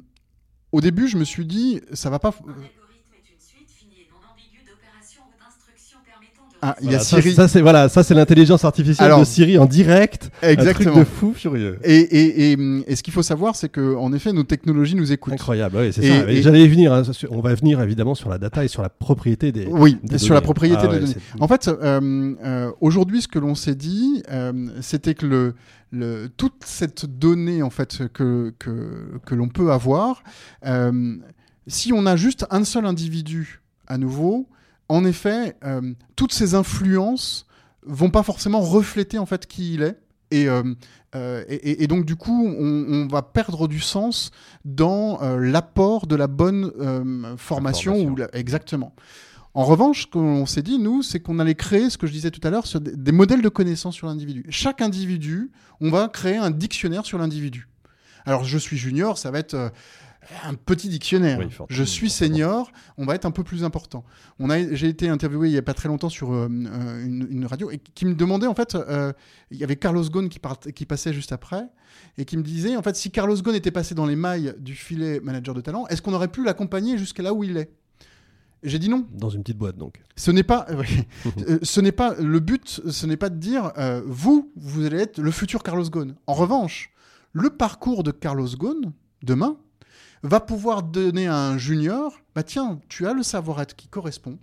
au 0.70 0.80
début, 0.80 1.08
je 1.08 1.16
me 1.16 1.24
suis 1.24 1.46
dit, 1.46 1.80
ça 1.92 2.10
va 2.10 2.18
pas... 2.20 2.28
Un 2.28 2.50
algorithme 2.50 3.14
est 3.14 3.32
une 3.32 3.40
suite 3.40 3.70
finie 3.70 4.02
et 4.02 4.08
non 4.10 4.18
ambiguë 4.32 4.62
d'opérations 4.64 5.22
ou 5.26 5.34
d'instructions 5.42 5.98
permettant 6.04 6.45
de 6.45 6.45
Ah, 6.62 6.74
il 6.80 6.90
y 6.90 6.94
a 6.94 6.98
ça, 7.00 7.20
Siri. 7.20 7.34
Ça, 7.34 7.48
c'est 7.48 7.60
voilà, 7.60 7.88
ça 7.88 8.02
c'est 8.02 8.14
l'intelligence 8.14 8.64
artificielle 8.64 9.06
Alors- 9.06 9.20
de 9.20 9.24
Siri 9.24 9.58
en 9.58 9.66
direct. 9.66 10.30
Un 10.42 10.48
Exactement. 10.48 10.92
truc 10.92 11.04
de 11.04 11.08
fou 11.08 11.32
furieux. 11.34 11.78
Et, 11.84 11.96
et, 11.96 12.52
et, 12.52 12.58
et 12.86 12.96
ce 12.96 13.02
qu'il 13.02 13.12
faut 13.12 13.22
savoir, 13.22 13.54
c'est 13.56 13.68
que 13.68 13.94
en 13.96 14.12
effet, 14.12 14.32
nos 14.32 14.42
technologies 14.42 14.94
nous 14.96 15.12
écoutent. 15.12 15.34
Incroyable, 15.34 15.76
oui, 15.78 15.92
c'est 15.92 16.02
ça. 16.06 16.40
J'allais 16.40 16.66
venir. 16.66 16.92
hein, 16.92 17.04
sur- 17.12 17.30
on 17.32 17.40
va 17.40 17.54
venir 17.54 17.80
évidemment 17.82 18.14
sur 18.14 18.28
la 18.30 18.38
data 18.38 18.64
et 18.64 18.68
sur 18.68 18.82
la 18.82 18.88
propriété 18.88 19.52
des. 19.52 19.66
Oui, 19.66 19.98
des 20.02 20.18
sur 20.18 20.34
la 20.34 20.40
propriété 20.40 20.78
Ah 20.82 20.86
des 20.86 20.92
ouais, 20.94 21.00
données. 21.00 21.14
En 21.40 21.48
fait, 21.48 21.68
euh, 21.68 22.34
euh, 22.44 22.70
aujourd'hui, 22.80 23.22
ce 23.22 23.28
que 23.28 23.38
l'on 23.38 23.54
s'est 23.54 23.74
dit, 23.74 24.22
euh, 24.30 24.52
c'était 24.80 25.14
que 25.14 25.26
le, 25.26 25.54
le- 25.92 26.28
toute 26.36 26.62
cette 26.64 27.04
donnée 27.06 27.62
en 27.62 27.70
fait 27.70 28.08
que, 28.12 28.52
que, 28.58 29.18
que 29.24 29.34
l'on 29.34 29.48
peut 29.48 29.70
avoir, 29.72 30.22
euh, 30.66 31.16
si 31.66 31.92
on 31.92 32.06
a 32.06 32.16
juste 32.16 32.46
un 32.50 32.64
seul 32.64 32.86
individu 32.86 33.60
à 33.86 33.98
nouveau, 33.98 34.48
en 34.88 35.04
effet, 35.04 35.56
euh, 35.64 35.94
toutes 36.16 36.32
ces 36.32 36.54
influences 36.54 37.46
vont 37.84 38.10
pas 38.10 38.22
forcément 38.22 38.60
refléter 38.60 39.18
en 39.18 39.26
fait 39.26 39.46
qui 39.46 39.74
il 39.74 39.82
est. 39.82 39.98
Et, 40.32 40.48
euh, 40.48 40.62
euh, 41.14 41.44
et, 41.48 41.54
et- 41.54 41.82
et 41.84 41.86
donc 41.86 42.04
du 42.04 42.16
coup, 42.16 42.46
on, 42.48 42.84
on 42.88 43.06
va 43.06 43.22
perdre 43.22 43.68
du 43.68 43.78
sens 43.80 44.32
dans 44.64 45.22
euh, 45.22 45.38
l'apport 45.38 46.06
de 46.08 46.16
la 46.16 46.26
bonne 46.26 46.72
formation. 47.36 47.96
Ou 48.04 48.16
la- 48.16 48.28
Exactement. 48.34 48.94
En 49.54 49.64
revanche, 49.64 50.02
ce 50.02 50.06
qu'on 50.08 50.44
s'est 50.44 50.62
dit, 50.62 50.78
nous, 50.78 51.02
c'est 51.02 51.20
qu'on 51.20 51.38
allait 51.38 51.54
créer, 51.54 51.88
ce 51.88 51.96
que 51.96 52.06
je 52.06 52.12
disais 52.12 52.30
tout 52.30 52.46
à 52.46 52.50
l'heure, 52.50 52.66
sur 52.66 52.80
des, 52.80 53.12
modèles 53.12 53.40
de 53.40 53.48
connaissances 53.48 53.94
sur 53.94 54.06
l'individu. 54.06 54.44
Chaque 54.50 54.82
individu, 54.82 55.50
on 55.80 55.90
va 55.90 56.08
créer 56.08 56.36
un 56.36 56.50
dictionnaire 56.50 57.06
sur 57.06 57.16
l'individu. 57.18 57.66
Alors, 58.26 58.44
je 58.44 58.58
suis 58.58 58.76
junior, 58.76 59.16
ça 59.16 59.30
va 59.30 59.38
être 59.38 59.72
un 60.44 60.54
petit 60.54 60.88
dictionnaire. 60.88 61.38
Oui, 61.38 61.46
je 61.68 61.82
suis 61.84 62.10
senior, 62.10 62.70
on 62.98 63.04
va 63.04 63.14
être 63.14 63.24
un 63.26 63.30
peu 63.30 63.44
plus 63.44 63.64
important. 63.64 64.04
On 64.38 64.50
a, 64.50 64.74
j'ai 64.74 64.88
été 64.88 65.08
interviewé 65.08 65.48
il 65.48 65.54
y 65.54 65.58
a 65.58 65.62
pas 65.62 65.74
très 65.74 65.88
longtemps 65.88 66.08
sur 66.08 66.32
euh, 66.32 66.48
euh, 66.50 67.04
une, 67.04 67.26
une 67.30 67.46
radio 67.46 67.70
et 67.70 67.78
qui 67.78 68.06
me 68.06 68.14
demandait 68.14 68.46
en 68.46 68.54
fait, 68.54 68.74
euh, 68.74 69.12
il 69.50 69.58
y 69.58 69.64
avait 69.64 69.76
Carlos 69.76 70.02
Ghosn 70.08 70.28
qui, 70.28 70.38
part- 70.38 70.58
qui 70.60 70.86
passait 70.86 71.12
juste 71.12 71.32
après 71.32 71.64
et 72.18 72.24
qui 72.24 72.36
me 72.36 72.42
disait 72.42 72.76
en 72.76 72.82
fait 72.82 72.96
si 72.96 73.10
Carlos 73.10 73.36
Ghosn 73.36 73.54
était 73.54 73.70
passé 73.70 73.94
dans 73.94 74.06
les 74.06 74.16
mailles 74.16 74.54
du 74.58 74.74
filet 74.74 75.20
manager 75.20 75.54
de 75.54 75.60
talent, 75.60 75.86
est-ce 75.88 76.02
qu'on 76.02 76.12
aurait 76.14 76.28
pu 76.28 76.44
l'accompagner 76.44 76.98
jusqu'à 76.98 77.22
là 77.22 77.32
où 77.32 77.44
il 77.44 77.56
est? 77.56 77.70
J'ai 78.62 78.78
dit 78.78 78.88
non. 78.88 79.06
Dans 79.12 79.28
une 79.28 79.42
petite 79.42 79.58
boîte 79.58 79.76
donc. 79.76 80.00
Ce 80.16 80.30
n'est 80.30 80.42
pas. 80.42 80.66
Euh, 81.48 81.58
ce 81.62 81.80
n'est 81.80 81.92
pas 81.92 82.14
le 82.18 82.40
but. 82.40 82.80
Ce 82.90 83.06
n'est 83.06 83.16
pas 83.18 83.28
de 83.28 83.36
dire 83.38 83.72
vous, 84.06 84.50
vous 84.56 84.84
allez 84.86 84.98
être 84.98 85.18
le 85.20 85.30
futur 85.30 85.62
Carlos 85.62 85.84
Ghosn. 85.88 86.14
En 86.26 86.32
revanche, 86.34 86.90
le 87.32 87.50
parcours 87.50 88.02
de 88.02 88.10
Carlos 88.10 88.48
Ghosn 88.56 88.92
demain 89.22 89.58
va 90.22 90.40
pouvoir 90.40 90.82
donner 90.82 91.26
à 91.26 91.36
un 91.36 91.58
junior, 91.58 92.18
bah 92.34 92.42
tiens, 92.42 92.80
tu 92.88 93.06
as 93.06 93.12
le 93.12 93.22
savoir-être 93.22 93.76
qui 93.76 93.88
correspond, 93.88 94.38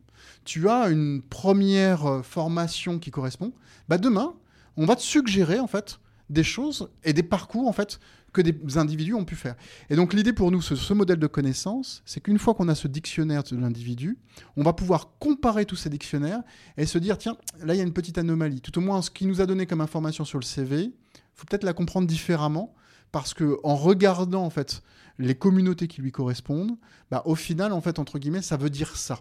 tu 0.45 0.69
as 0.69 0.89
une 0.89 1.21
première 1.21 2.05
euh, 2.05 2.21
formation 2.21 2.99
qui 2.99 3.11
correspond. 3.11 3.53
Bah 3.89 3.97
demain, 3.97 4.33
on 4.77 4.85
va 4.85 4.95
te 4.95 5.01
suggérer 5.01 5.59
en 5.59 5.67
fait 5.67 5.99
des 6.29 6.43
choses 6.43 6.89
et 7.03 7.13
des 7.13 7.23
parcours 7.23 7.67
en 7.67 7.73
fait 7.73 7.99
que 8.31 8.41
des 8.41 8.77
individus 8.77 9.13
ont 9.13 9.25
pu 9.25 9.35
faire. 9.35 9.55
Et 9.89 9.95
donc 9.95 10.13
l'idée 10.13 10.33
pour 10.33 10.51
nous, 10.51 10.61
ce, 10.61 10.93
modèle 10.93 11.19
de 11.19 11.27
connaissance, 11.27 12.01
c'est 12.05 12.19
qu'une 12.19 12.39
fois 12.39 12.55
qu'on 12.55 12.67
a 12.67 12.75
ce 12.75 12.87
dictionnaire 12.87 13.43
de 13.43 13.55
l'individu, 13.55 14.17
on 14.57 14.63
va 14.63 14.73
pouvoir 14.73 15.11
comparer 15.19 15.65
tous 15.65 15.75
ces 15.75 15.89
dictionnaires 15.89 16.41
et 16.75 16.87
se 16.87 16.97
dire, 16.97 17.17
tiens, 17.17 17.37
là 17.63 17.75
il 17.75 17.77
y 17.77 17.81
a 17.81 17.83
une 17.83 17.93
petite 17.93 18.17
anomalie. 18.17 18.59
Tout 18.59 18.77
au 18.79 18.81
moins, 18.81 19.01
ce 19.03 19.11
qui 19.11 19.27
nous 19.27 19.39
a 19.39 19.45
donné 19.45 19.67
comme 19.67 19.81
information 19.81 20.25
sur 20.25 20.39
le 20.39 20.43
CV, 20.43 20.91
faut 21.35 21.45
peut-être 21.45 21.63
la 21.63 21.73
comprendre 21.73 22.07
différemment 22.07 22.73
parce 23.13 23.33
que 23.33 23.57
en 23.63 23.75
regardant 23.77 24.43
en 24.43 24.49
fait 24.49 24.81
les 25.19 25.35
communautés 25.35 25.87
qui 25.87 26.01
lui 26.01 26.11
correspondent, 26.11 26.71
bah, 27.11 27.21
au 27.25 27.35
final, 27.35 27.71
en 27.71 27.79
fait, 27.79 27.99
entre 27.99 28.19
guillemets, 28.19 28.41
ça 28.41 28.57
veut 28.57 28.69
dire 28.69 28.97
ça. 28.97 29.19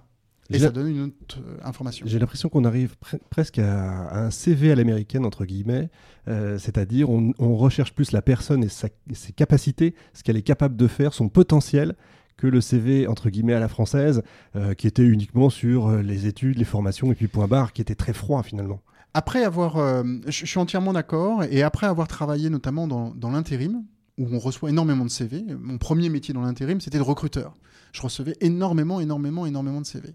Et 0.51 0.59
ça 0.59 0.71
donne 0.71 0.89
une 0.89 1.01
autre 1.03 1.39
euh, 1.47 1.57
information. 1.63 2.05
J'ai 2.09 2.19
l'impression 2.19 2.49
qu'on 2.49 2.65
arrive 2.65 2.97
pre- 3.03 3.21
presque 3.31 3.59
à, 3.59 4.09
à 4.09 4.19
un 4.25 4.31
CV 4.31 4.73
à 4.73 4.75
l'américaine, 4.75 5.25
entre 5.25 5.45
guillemets, 5.45 5.89
euh, 6.29 6.59
c'est-à-dire 6.59 7.09
on, 7.11 7.33
on 7.39 7.57
recherche 7.57 7.95
plus 7.95 8.11
la 8.13 8.21
personne 8.23 8.65
et 8.65 8.69
sa- 8.69 8.89
ses 9.13 9.33
capacités, 9.33 9.95
ce 10.15 10.23
qu'elle 10.23 10.37
est 10.37 10.43
capable 10.43 10.77
de 10.77 10.89
faire, 10.89 11.15
son 11.15 11.29
potentiel, 11.29 11.95
que 12.37 12.47
le 12.47 12.61
CV, 12.61 13.07
entre 13.07 13.31
guillemets, 13.31 13.55
à 13.55 13.61
la 13.61 13.69
française, 13.69 14.23
euh, 14.57 14.75
qui 14.75 14.87
était 14.87 15.05
uniquement 15.05 15.49
sur 15.49 15.91
les 16.03 16.27
études, 16.27 16.59
les 16.59 16.65
formations 16.65 17.13
et 17.13 17.15
puis 17.15 17.29
point 17.29 17.47
barre, 17.47 17.73
qui 17.73 17.81
était 17.83 17.95
très 17.95 18.13
froid 18.15 18.43
finalement. 18.43 18.81
Après 19.15 19.45
avoir, 19.45 19.77
euh, 19.77 20.03
je 20.27 20.47
suis 20.47 20.59
entièrement 20.59 20.93
d'accord, 20.93 21.45
et 21.45 21.63
après 21.63 21.87
avoir 21.87 22.09
travaillé 22.09 22.49
notamment 22.49 22.87
dans, 22.87 23.31
l'intérim, 23.31 23.85
où 24.19 24.27
on 24.33 24.39
reçoit 24.39 24.71
énormément 24.71 25.05
de 25.05 25.11
CV, 25.11 25.45
mon 25.59 25.79
premier 25.79 26.09
métier 26.09 26.33
dans 26.33 26.43
l'intérim, 26.43 26.81
c'était 26.81 26.99
de 26.99 27.03
recruteur. 27.03 27.55
Je 27.93 28.01
recevais 28.01 28.37
énormément, 28.41 29.01
énormément, 29.01 29.45
énormément 29.45 29.81
de 29.81 29.87
CV. 29.87 30.15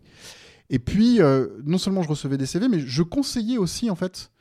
Et 0.70 0.80
puis, 0.80 1.22
euh, 1.22 1.48
non 1.63 1.77
seulement 1.77 2.01
je 2.01 2.10
recevais 2.10 2.38
des 2.38 2.48
CV, 2.48 2.68
mais 2.68 2.80
je 2.80 3.04
conseillais 3.04 3.58
aussi, 3.58 3.89
en 3.92 3.96
fait, 3.96 4.32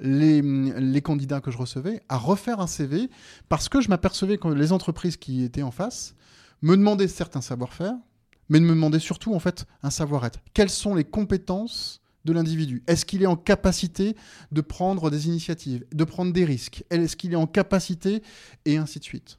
les, 0.00 1.00
candidats 1.02 1.40
que 1.40 1.50
je 1.50 1.58
recevais 1.58 2.02
à 2.08 2.16
refaire 2.16 2.60
un 2.60 2.66
CV, 2.66 3.10
parce 3.48 3.68
que 3.68 3.80
je 3.82 3.88
m'apercevais 3.88 4.38
que 4.38 4.48
les 4.48 4.72
entreprises 4.72 5.16
qui 5.18 5.44
étaient 5.44 5.62
en 5.62 5.70
face 5.70 6.14
me 6.62 6.76
demandaient 6.76 7.08
certes 7.08 7.36
un 7.36 7.42
savoir-faire, 7.42 7.94
mais 8.48 8.60
me 8.60 8.70
demandaient 8.70 8.98
surtout, 8.98 9.34
en 9.34 9.40
fait, 9.40 9.66
un 9.82 9.90
savoir-être. 9.90 10.40
Quelles 10.54 10.70
sont 10.70 10.94
les 10.94 11.04
compétences 11.04 12.00
de 12.26 12.32
l'individu 12.34 12.82
Est-ce 12.86 13.06
qu'il 13.06 13.22
est 13.22 13.26
en 13.26 13.36
capacité 13.36 14.14
de 14.52 14.60
prendre 14.60 15.10
des 15.10 15.28
initiatives, 15.28 15.86
de 15.94 16.04
prendre 16.04 16.32
des 16.32 16.44
risques? 16.44 16.84
Est-ce 16.90 17.16
qu'il 17.16 17.32
est 17.32 17.36
en 17.36 17.46
capacité? 17.46 18.22
Et 18.66 18.76
ainsi 18.76 18.98
de 18.98 19.04
suite. 19.04 19.38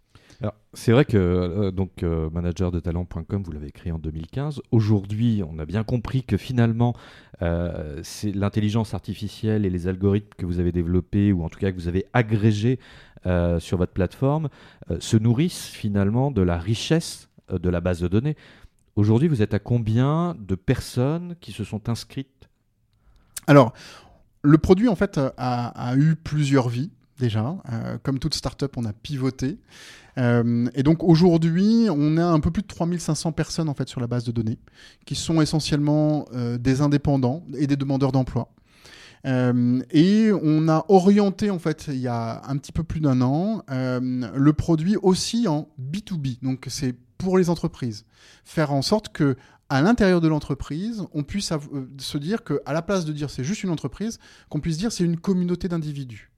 C'est 0.73 0.91
vrai 0.91 1.05
que 1.05 1.17
euh, 1.17 1.71
donc 1.71 2.03
euh, 2.03 2.29
vous 2.31 3.51
l'avez 3.51 3.71
créé 3.71 3.91
en 3.91 3.97
2015. 3.97 4.61
Aujourd'hui, 4.71 5.41
on 5.49 5.57
a 5.57 5.65
bien 5.65 5.83
compris 5.83 6.23
que 6.23 6.37
finalement, 6.37 6.95
euh, 7.41 7.99
c'est 8.03 8.31
l'intelligence 8.31 8.93
artificielle 8.93 9.65
et 9.65 9.71
les 9.71 9.87
algorithmes 9.87 10.29
que 10.37 10.45
vous 10.45 10.59
avez 10.59 10.71
développés 10.71 11.31
ou 11.31 11.43
en 11.43 11.49
tout 11.49 11.57
cas 11.57 11.71
que 11.71 11.77
vous 11.77 11.87
avez 11.87 12.05
agrégés 12.13 12.79
euh, 13.25 13.59
sur 13.59 13.79
votre 13.79 13.93
plateforme 13.93 14.49
se 14.99 15.17
nourrissent 15.17 15.65
finalement 15.65 16.29
de 16.29 16.43
la 16.43 16.57
richesse 16.57 17.29
de 17.49 17.69
la 17.69 17.81
base 17.81 18.01
de 18.01 18.07
données. 18.07 18.35
Aujourd'hui, 18.95 19.27
vous 19.27 19.41
êtes 19.41 19.53
à 19.53 19.59
combien 19.59 20.35
de 20.39 20.55
personnes 20.55 21.35
qui 21.41 21.51
se 21.51 21.63
sont 21.63 21.89
inscrites 21.89 22.46
Alors, 23.47 23.73
le 24.43 24.57
produit, 24.57 24.87
en 24.87 24.95
fait, 24.95 25.19
a, 25.37 25.95
eu 25.97 26.15
plusieurs 26.15 26.69
vies, 26.69 26.91
déjà. 27.19 27.57
Euh, 27.71 27.97
comme 28.03 28.19
toute 28.19 28.33
startup, 28.33 28.77
on 28.77 28.85
a 28.85 28.93
pivoté. 28.93 29.57
Euh, 30.17 30.67
et 30.75 30.83
donc, 30.83 31.03
aujourd'hui, 31.03 31.87
on 31.89 32.17
a 32.17 32.25
un 32.25 32.39
peu 32.39 32.51
plus 32.51 32.61
de 32.61 32.67
3500 32.67 33.31
personnes, 33.31 33.69
en 33.69 33.73
fait, 33.73 33.87
sur 33.87 34.01
la 34.01 34.07
base 34.07 34.23
de 34.23 34.31
données, 34.31 34.59
qui 35.05 35.15
sont 35.15 35.41
essentiellement 35.41 36.25
euh, 36.33 36.57
des 36.57 36.81
indépendants 36.81 37.43
et 37.57 37.67
des 37.67 37.75
demandeurs 37.75 38.11
d'emploi. 38.11 38.49
Et 39.25 40.29
on 40.41 40.69
a 40.69 40.85
orienté, 40.87 41.49
en 41.49 41.59
fait, 41.59 41.87
il 41.89 41.97
y 41.97 42.07
a 42.07 42.43
un 42.47 42.55
petit 42.55 42.71
peu 42.71 42.83
plus 42.83 43.01
d'un 43.01 43.19
an, 43.19 43.61
le 43.67 44.51
produit 44.53 44.95
aussi 45.01 45.49
en 45.49 45.67
B2B. 45.81 46.41
Donc, 46.41 46.67
c'est 46.69 46.95
pour 47.17 47.37
les 47.37 47.49
entreprises. 47.49 48.05
Faire 48.45 48.71
en 48.71 48.81
sorte 48.81 49.09
que 49.09 49.35
à 49.69 49.81
l'intérieur 49.81 50.21
de 50.21 50.27
l'entreprise, 50.27 51.03
on 51.13 51.23
puisse 51.23 51.51
euh, 51.51 51.89
se 51.97 52.17
dire 52.17 52.43
que, 52.43 52.61
à 52.65 52.73
la 52.73 52.81
place 52.81 53.05
de 53.05 53.13
dire 53.13 53.29
c'est 53.29 53.43
juste 53.43 53.63
une 53.63 53.69
entreprise, 53.69 54.19
qu'on 54.49 54.59
puisse 54.59 54.77
dire 54.77 54.91
c'est 54.91 55.03
une 55.03 55.19
communauté 55.19 55.67
d'individus, 55.67 56.31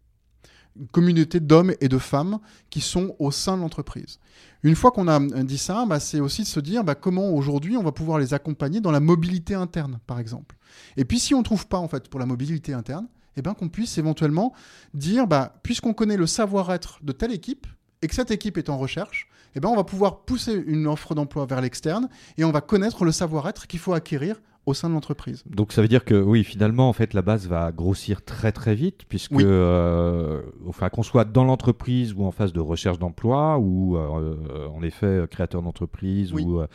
une 0.80 0.88
communauté 0.88 1.40
d'hommes 1.40 1.74
et 1.80 1.88
de 1.90 1.98
femmes 1.98 2.40
qui 2.70 2.82
sont 2.82 3.16
au 3.20 3.32
sein 3.32 3.58
de 3.58 3.62
l'entreprise. 3.62 4.20
Une 4.64 4.76
fois 4.76 4.92
qu'on 4.92 5.08
a 5.08 5.20
euh, 5.20 5.44
dit 5.44 5.58
ça, 5.58 5.86
bah, 5.86 6.00
c'est 6.00 6.20
aussi 6.20 6.42
de 6.42 6.48
se 6.48 6.60
dire 6.60 6.84
bah, 6.84 6.96
comment 6.96 7.32
aujourd'hui 7.32 7.78
on 7.78 7.84
va 7.84 7.92
pouvoir 7.92 8.20
les 8.20 8.34
accompagner 8.34 8.82
dans 8.82 8.92
la 8.92 9.00
mobilité 9.00 9.54
interne, 9.54 10.00
par 10.08 10.20
exemple. 10.20 10.56
Et 10.98 11.06
puis 11.06 11.20
si 11.20 11.34
on 11.34 11.40
ne 11.40 11.44
trouve 11.44 11.68
pas 11.68 11.78
en 11.78 11.88
fait 11.88 12.10
pour 12.10 12.20
la 12.20 12.26
mobilité 12.26 12.74
interne, 12.74 13.08
eh 13.38 13.42
ben, 13.42 13.54
qu'on 13.54 13.70
puisse 13.70 13.98
éventuellement 13.98 14.54
dire 14.94 15.28
bah, 15.28 15.60
puisqu'on 15.64 15.94
connaît 15.94 16.18
le 16.18 16.28
savoir-être 16.28 17.00
de 17.04 17.12
telle 17.12 17.32
équipe 17.32 17.68
et 18.02 18.08
que 18.08 18.16
cette 18.16 18.32
équipe 18.32 18.58
est 18.58 18.70
en 18.70 18.78
recherche, 18.78 19.28
eh 19.56 19.60
ben, 19.60 19.70
on 19.70 19.76
va 19.76 19.84
pouvoir 19.84 20.20
pousser 20.22 20.54
une 20.68 20.88
offre 20.88 21.16
d'emploi 21.16 21.46
vers 21.46 21.62
l'externe 21.62 22.10
et 22.38 22.44
on 22.44 22.52
va 22.52 22.62
connaître 22.62 23.06
le 23.06 23.12
savoir-être 23.12 23.68
qu'il 23.68 23.80
faut 23.80 23.94
acquérir 23.94 24.42
au 24.66 24.74
sein 24.76 24.90
de 24.90 24.94
l'entreprise. 24.94 25.44
Donc 25.48 25.72
ça 25.72 25.82
veut 25.82 25.88
dire 25.88 26.06
que 26.06 26.14
oui, 26.14 26.44
finalement, 26.44 26.90
en 26.90 26.94
fait, 26.94 27.14
la 27.16 27.24
base 27.24 27.48
va 27.48 27.72
grossir 27.72 28.24
très 28.24 28.52
très 28.52 28.76
vite, 28.76 29.02
puisque 29.10 29.32
Oui. 29.32 29.44
euh, 29.46 30.42
enfin, 30.68 30.90
qu'on 30.90 31.02
soit 31.02 31.26
dans 31.26 31.44
l'entreprise 31.44 32.14
ou 32.14 32.24
en 32.24 32.32
phase 32.32 32.54
de 32.54 32.60
recherche 32.60 33.00
d'emploi, 33.00 33.58
ou 33.58 33.98
euh, 33.98 34.68
en 34.68 34.84
effet 34.84 35.24
créateur 35.32 35.64
d'entreprise 35.64 36.34
Oui. 36.34 36.44
ou 36.44 36.60
euh, 36.60 36.68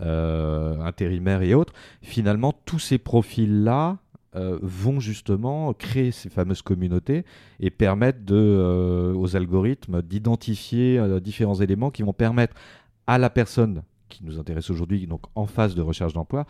euh, 0.00 0.80
intérimaire 0.82 1.42
et 1.42 1.54
autres, 1.54 1.72
finalement, 2.02 2.52
tous 2.66 2.78
ces 2.78 2.98
profils-là 2.98 3.98
euh, 4.36 4.58
vont 4.62 5.00
justement 5.00 5.72
créer 5.72 6.12
ces 6.12 6.28
fameuses 6.30 6.62
communautés 6.62 7.24
et 7.58 7.70
permettre 7.70 8.20
euh, 8.30 9.12
aux 9.14 9.34
algorithmes 9.36 10.02
d'identifier 10.02 10.98
euh, 10.98 11.18
différents 11.20 11.56
éléments 11.60 11.90
qui 11.90 12.02
vont 12.02 12.12
permettre 12.12 12.54
à 13.06 13.18
la 13.18 13.28
personne 13.30 13.82
qui 14.08 14.24
nous 14.24 14.38
intéresse 14.38 14.70
aujourd'hui, 14.70 15.06
donc 15.06 15.22
en 15.34 15.46
phase 15.46 15.74
de 15.74 15.82
recherche 15.82 16.12
d'emploi, 16.12 16.46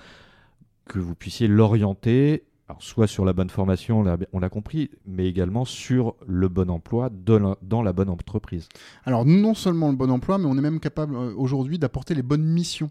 que 0.87 0.99
vous 0.99 1.15
puissiez 1.15 1.47
l'orienter, 1.49 2.45
soit 2.79 3.07
sur 3.07 3.25
la 3.25 3.33
bonne 3.33 3.51
formation, 3.51 4.01
on 4.33 4.39
l'a- 4.41 4.49
compris, 4.49 4.91
mais 5.07 5.27
également 5.27 5.65
sur 5.65 6.15
le 6.27 6.49
bon 6.49 6.71
emploi 6.71 7.11
dans 7.11 7.83
la 7.83 7.93
bonne 7.93 8.09
entreprise. 8.09 8.69
Alors 9.05 9.25
non 9.27 9.55
seulement 9.55 9.91
le 9.91 9.97
bon 9.97 10.11
emploi, 10.11 10.39
mais 10.39 10.47
on 10.47 10.57
est 10.57 10.61
même 10.63 10.81
capable 10.81 11.15
aujourd'hui 11.17 11.79
d'apporter 11.79 12.15
les 12.15 12.23
bonnes 12.23 12.45
missions. 12.45 12.91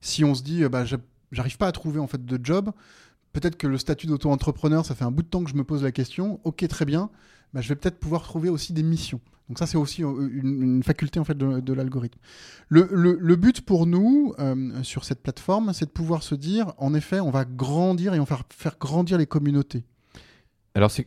Si 0.00 0.24
on 0.24 0.34
se 0.34 0.42
dit, 0.42 0.62
bah, 0.68 0.84
j'a- 0.84 0.98
j'arrive 1.32 1.56
pas 1.58 1.66
à 1.66 1.72
trouver 1.72 1.98
en 2.00 2.06
fait 2.06 2.24
de 2.24 2.38
job, 2.42 2.70
peut-être 3.36 3.56
que 3.56 3.66
le 3.66 3.76
statut 3.76 4.06
d'auto-entrepreneur, 4.06 4.86
ça 4.86 4.94
fait 4.94 5.04
un 5.04 5.10
bout 5.10 5.22
de 5.22 5.28
temps 5.28 5.44
que 5.44 5.50
je 5.50 5.56
me 5.56 5.64
pose 5.64 5.82
la 5.82 5.92
question. 5.92 6.40
Ok, 6.44 6.66
très 6.68 6.86
bien, 6.86 7.10
bah, 7.52 7.60
je 7.60 7.68
vais 7.68 7.74
peut-être 7.76 7.98
pouvoir 7.98 8.22
trouver 8.22 8.48
aussi 8.48 8.72
des 8.72 8.82
missions. 8.82 9.20
Donc 9.50 9.58
ça, 9.58 9.66
c'est 9.66 9.76
aussi 9.76 10.02
euh, 10.02 10.28
une, 10.32 10.82
faculté 10.82 11.20
en 11.20 11.24
fait 11.24 11.36
de, 11.36 11.72
l'algorithme. 11.74 12.18
Le, 12.68 13.34
but 13.36 13.60
pour 13.60 13.86
nous 13.86 14.32
euh, 14.38 14.82
sur 14.82 15.04
cette 15.04 15.22
plateforme, 15.22 15.74
c'est 15.74 15.84
de 15.84 15.90
pouvoir 15.90 16.22
se 16.22 16.34
dire, 16.34 16.72
en 16.78 16.94
effet, 16.94 17.20
on 17.20 17.30
va 17.30 17.44
grandir 17.44 18.14
et 18.14 18.20
on 18.20 18.24
va 18.24 18.38
faire, 18.48 18.76
grandir 18.80 19.18
les 19.18 19.26
communautés. 19.26 19.84
Alors, 20.74 20.90
c- 20.90 21.06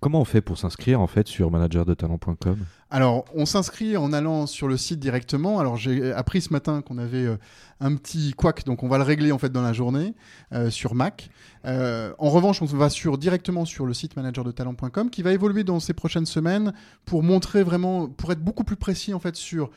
comment 0.00 0.20
on 0.20 0.24
fait 0.24 0.40
pour 0.40 0.58
s'inscrire 0.58 1.00
en 1.00 1.06
fait 1.06 1.26
sur 1.28 1.50
managerdetalent.com 1.50 2.58
Alors, 2.90 3.24
on 3.34 3.46
s'inscrit 3.46 3.96
en 3.96 4.12
allant 4.12 4.46
sur 4.46 4.68
le 4.68 4.76
site 4.76 5.00
directement. 5.00 5.58
Alors, 5.58 5.76
j'ai 5.76 6.12
appris 6.12 6.40
ce 6.40 6.52
matin 6.52 6.82
qu'on 6.82 6.98
avait 6.98 7.26
euh, 7.26 7.36
un 7.80 7.94
petit 7.96 8.32
couac, 8.32 8.64
donc 8.64 8.82
on 8.82 8.88
va 8.88 8.98
le 8.98 9.04
régler 9.04 9.32
en 9.32 9.38
fait 9.38 9.50
dans 9.50 9.62
la 9.62 9.72
journée 9.72 10.14
euh, 10.52 10.70
sur 10.70 10.94
Mac. 10.94 11.30
Euh, 11.64 12.12
en 12.18 12.30
revanche, 12.30 12.62
on 12.62 12.66
va 12.66 12.90
sur, 12.90 13.18
directement 13.18 13.64
sur 13.64 13.86
le 13.86 13.94
site 13.94 14.16
managerdetalent.com 14.16 15.10
qui 15.10 15.22
va 15.22 15.32
évoluer 15.32 15.64
dans 15.64 15.80
ces 15.80 15.94
prochaines 15.94 16.26
semaines 16.26 16.72
pour 17.04 17.22
montrer 17.22 17.62
vraiment, 17.62 18.08
pour 18.08 18.32
être 18.32 18.42
beaucoup 18.42 18.64
plus 18.64 18.76
précis 18.76 19.14
en 19.14 19.20
fait 19.20 19.36
sur 19.36 19.70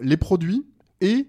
les 0.00 0.16
produits 0.16 0.64
et 1.02 1.28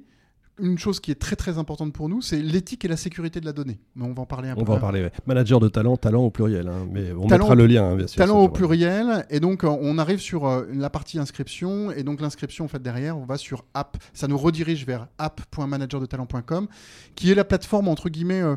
une 0.60 0.78
chose 0.78 1.00
qui 1.00 1.12
est 1.12 1.16
très 1.20 1.36
très 1.36 1.58
importante 1.58 1.94
pour 1.94 2.10
nous, 2.10 2.22
c'est 2.22 2.42
l'éthique 2.42 2.84
et 2.86 2.88
la 2.88 2.98
sécurité 2.98 3.40
de 3.40 3.46
la 3.46 3.54
donnée. 3.54 3.80
Mais 3.96 4.06
on 4.06 4.14
va 4.14 4.24
en 4.24 4.26
parler 4.26 4.50
un 4.50 4.56
peu. 4.56 4.62
On 4.62 4.64
va 4.66 4.74
en 4.76 4.80
parler. 4.80 5.04
ouais. 5.04 5.12
Manager 5.26 5.60
de 5.60 5.68
talent, 5.68 5.98
talent 5.98 6.24
au 6.24 6.32
pluriel. 6.32 6.68
hein, 6.68 6.88
mais 6.92 7.12
on 7.12 7.28
Talent 7.28 7.44
mettra 7.46 7.54
au- 7.54 7.58
le 7.58 7.66
lien, 7.68 7.84
hein, 7.92 7.96
bien 7.96 8.08
sûr. 8.08 8.18
Talent 8.18 8.40
au 8.40 8.50
pluriel, 8.50 9.26
et 9.30 9.40
donc 9.40 9.64
euh, 9.64 9.68
on 9.70 9.98
arrive 9.98 10.20
sur 10.20 10.48
euh, 10.48 10.66
la 10.74 10.90
partie 10.90 11.20
inscription, 11.20 11.92
et 11.92 12.04
donc 12.04 12.22
l'inscription 12.22 12.66
en 12.66 12.68
fait 12.68 12.82
derrière, 12.82 13.18
on 13.18 13.26
va 13.26 13.38
sur 13.38 13.66
app, 13.74 13.98
ça 14.14 14.28
nous 14.28 14.38
redirige 14.38 14.86
vers 14.86 15.08
app.managerdetalent.com, 15.20 16.68
qui 17.16 17.32
est 17.32 17.36
la 17.36 17.44
plateforme 17.46 17.88
entre 17.88 18.10
guillemets 18.10 18.42
euh, 18.42 18.56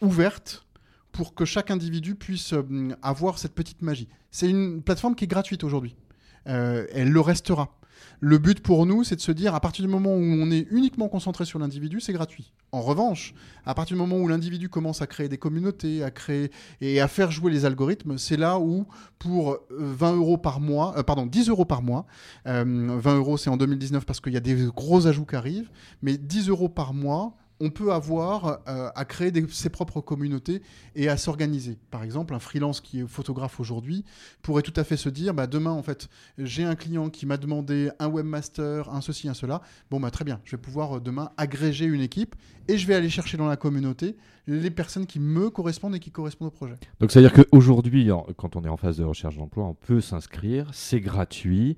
ouverte 0.00 0.64
pour 1.12 1.34
que 1.34 1.44
chaque 1.44 1.70
individu 1.70 2.14
puisse 2.14 2.52
euh, 2.52 2.62
avoir 3.02 3.38
cette 3.38 3.54
petite 3.54 3.82
magie. 3.82 4.08
C'est 4.30 4.48
une 4.48 4.82
plateforme 4.82 5.14
qui 5.14 5.24
est 5.24 5.28
gratuite 5.28 5.64
aujourd'hui. 5.64 5.96
Elle 6.44 7.10
le 7.10 7.20
restera. 7.20 7.77
Le 8.20 8.38
but 8.38 8.60
pour 8.60 8.86
nous, 8.86 9.04
c'est 9.04 9.16
de 9.16 9.20
se 9.20 9.32
dire, 9.32 9.54
à 9.54 9.60
partir 9.60 9.84
du 9.84 9.90
moment 9.90 10.14
où 10.14 10.20
on 10.22 10.50
est 10.50 10.66
uniquement 10.70 11.08
concentré 11.08 11.44
sur 11.44 11.58
l'individu, 11.58 12.00
c'est 12.00 12.12
gratuit. 12.12 12.52
En 12.72 12.82
revanche, 12.82 13.34
à 13.64 13.74
partir 13.74 13.96
du 13.96 14.00
moment 14.00 14.16
où 14.16 14.28
l'individu 14.28 14.68
commence 14.68 15.00
à 15.00 15.06
créer 15.06 15.28
des 15.28 15.38
communautés, 15.38 16.02
à 16.02 16.10
créer 16.10 16.50
et 16.80 17.00
à 17.00 17.08
faire 17.08 17.30
jouer 17.30 17.50
les 17.50 17.64
algorithmes, 17.64 18.18
c'est 18.18 18.36
là 18.36 18.58
où, 18.58 18.86
pour 19.18 19.52
euh, 19.52 19.58
20 19.70 20.16
euros 20.16 20.36
par 20.36 20.60
mois, 20.60 20.94
euh, 20.98 21.02
pardon, 21.02 21.26
10 21.26 21.48
euros 21.48 21.64
par 21.64 21.80
mois, 21.82 22.06
euh, 22.46 22.64
20 22.98 23.16
euros 23.16 23.36
c'est 23.36 23.50
en 23.50 23.56
2019 23.56 24.04
parce 24.04 24.20
qu'il 24.20 24.34
y 24.34 24.36
a 24.36 24.40
des 24.40 24.66
gros 24.74 25.06
ajouts 25.06 25.24
qui 25.24 25.36
arrivent, 25.36 25.70
mais 26.02 26.18
10 26.18 26.48
euros 26.48 26.68
par 26.68 26.92
mois, 26.92 27.36
on 27.60 27.70
peut 27.70 27.92
avoir 27.92 28.60
euh, 28.68 28.90
à 28.94 29.04
créer 29.04 29.32
ses 29.50 29.70
propres 29.70 30.00
communautés 30.00 30.62
et 30.94 31.08
à 31.08 31.16
s'organiser. 31.16 31.78
Par 31.90 32.02
exemple, 32.02 32.34
un 32.34 32.38
freelance 32.38 32.80
qui 32.80 33.00
est 33.00 33.06
photographe 33.06 33.60
aujourd'hui 33.60 34.04
pourrait 34.42 34.62
tout 34.62 34.72
à 34.76 34.84
fait 34.84 34.96
se 34.96 35.08
dire, 35.08 35.34
bah, 35.34 35.46
demain, 35.46 35.72
en 35.72 35.82
fait, 35.82 36.08
j'ai 36.38 36.64
un 36.64 36.74
client 36.74 37.10
qui 37.10 37.26
m'a 37.26 37.36
demandé 37.36 37.90
un 37.98 38.08
webmaster, 38.08 38.88
un 38.90 39.00
ceci, 39.00 39.28
un 39.28 39.34
cela. 39.34 39.62
Bon, 39.90 40.00
bah, 40.00 40.10
très 40.10 40.24
bien, 40.24 40.40
je 40.44 40.52
vais 40.52 40.62
pouvoir 40.62 40.96
euh, 40.96 41.00
demain 41.00 41.30
agréger 41.36 41.84
une 41.84 42.00
équipe 42.00 42.36
et 42.68 42.78
je 42.78 42.86
vais 42.86 42.94
aller 42.94 43.10
chercher 43.10 43.36
dans 43.36 43.48
la 43.48 43.56
communauté 43.56 44.16
les 44.46 44.70
personnes 44.70 45.06
qui 45.06 45.20
me 45.20 45.50
correspondent 45.50 45.94
et 45.94 46.00
qui 46.00 46.10
correspondent 46.10 46.48
au 46.48 46.52
projet. 46.52 46.74
Donc, 47.00 47.10
c'est-à-dire 47.10 47.32
qu'aujourd'hui, 47.32 48.10
quand 48.36 48.56
on 48.56 48.64
est 48.64 48.68
en 48.68 48.76
phase 48.76 48.96
de 48.96 49.04
recherche 49.04 49.36
d'emploi, 49.36 49.64
on 49.64 49.74
peut 49.74 50.00
s'inscrire, 50.00 50.68
c'est 50.72 51.00
gratuit. 51.00 51.76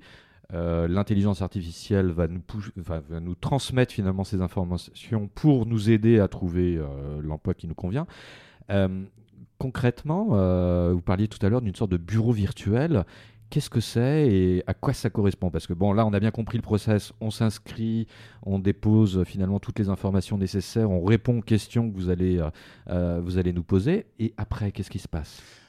Euh, 0.53 0.87
L'intelligence 0.87 1.41
artificielle 1.41 2.11
va 2.11 2.27
nous, 2.27 3.35
transmettre 3.35 3.93
finalement 3.93 4.23
ces 4.23 4.41
informations 4.41 5.29
pour 5.33 5.65
nous 5.65 5.89
aider 5.89 6.19
à 6.19 6.27
trouver 6.27 6.77
euh, 6.77 7.21
l'emploi 7.21 7.53
qui 7.53 7.67
nous 7.67 7.75
convient. 7.75 8.07
Euh, 8.69 9.03
concrètement, 9.57 10.25
vous 10.91 11.01
parliez 11.01 11.27
tout 11.27 11.43
à 11.45 11.49
l'heure 11.49 11.61
d'une 11.61 11.75
sorte 11.75 11.91
de 11.91 11.97
bureau 11.97 12.31
virtuel. 12.31 13.05
Qu'est-ce 13.49 13.69
que 13.69 13.81
c'est 13.81 14.27
et 14.31 14.63
à 14.65 14.73
quoi 14.73 14.93
ça 14.93 15.09
correspond? 15.09 15.51
Parce 15.51 15.67
que 15.67 15.73
bon, 15.73 15.91
là, 15.91 16.05
on 16.05 16.13
a 16.13 16.19
bien 16.21 16.31
compris 16.31 16.57
le 16.57 16.61
process. 16.63 17.11
On 17.19 17.31
s'inscrit, 17.31 18.07
on 18.43 18.59
dépose 18.59 19.23
finalement 19.25 19.59
toutes 19.59 19.77
les 19.77 19.89
informations 19.89 20.37
nécessaires, 20.37 20.89
on 20.89 21.03
répond 21.03 21.39
aux 21.39 21.41
questions 21.41 21.91
que 21.91 21.95
vous 21.95 22.09
allez 22.09 23.53
nous 23.53 23.63
poser. 23.63 24.05
Et 24.19 24.33
après, 24.37 24.71
qu'est-ce 24.71 24.89
qui 24.89 24.99
se 24.99 25.09
passe? 25.09 25.60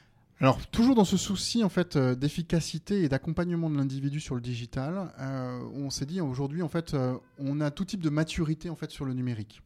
Alors, 0.42 0.66
toujours 0.66 0.96
dans 0.96 1.04
ce 1.04 1.16
souci 1.16 1.62
en 1.62 1.68
fait 1.68 1.94
euh, 1.94 2.16
d'efficacité 2.16 3.04
et 3.04 3.08
d'accompagnement 3.08 3.70
de 3.70 3.76
l'individu 3.76 4.18
sur 4.18 4.34
le 4.34 4.40
digital, 4.40 5.14
euh, 5.20 5.60
on 5.72 5.88
s'est 5.88 6.04
dit 6.04 6.20
aujourd'hui 6.20 6.62
en 6.62 6.68
fait, 6.68 6.94
euh, 6.94 7.14
on 7.38 7.60
a 7.60 7.70
tout 7.70 7.84
type 7.84 8.02
de 8.02 8.10
maturité 8.10 8.68
en 8.68 8.74
fait 8.74 8.90
sur 8.90 9.04
le 9.04 9.14
numérique. 9.14 9.62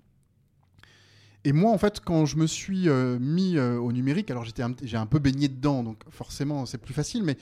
Et 1.45 1.53
moi, 1.53 1.73
en 1.73 1.79
fait, 1.79 2.01
quand 2.01 2.27
je 2.27 2.37
me 2.37 2.47
suis 2.47 2.89
mis 3.21 3.59
au 3.59 3.93
numérique, 3.93 4.31
alors 4.33 4.45
j'ai 4.45 4.97
un 4.97 5.07
peu 5.07 5.21
baigné 5.21 5.47
dedans, 5.47 5.85
donc 5.85 6.03
forcément 6.11 6.67
c'est 6.67 6.77
plus 6.77 6.93
facile, 6.93 7.23
mais 7.23 7.39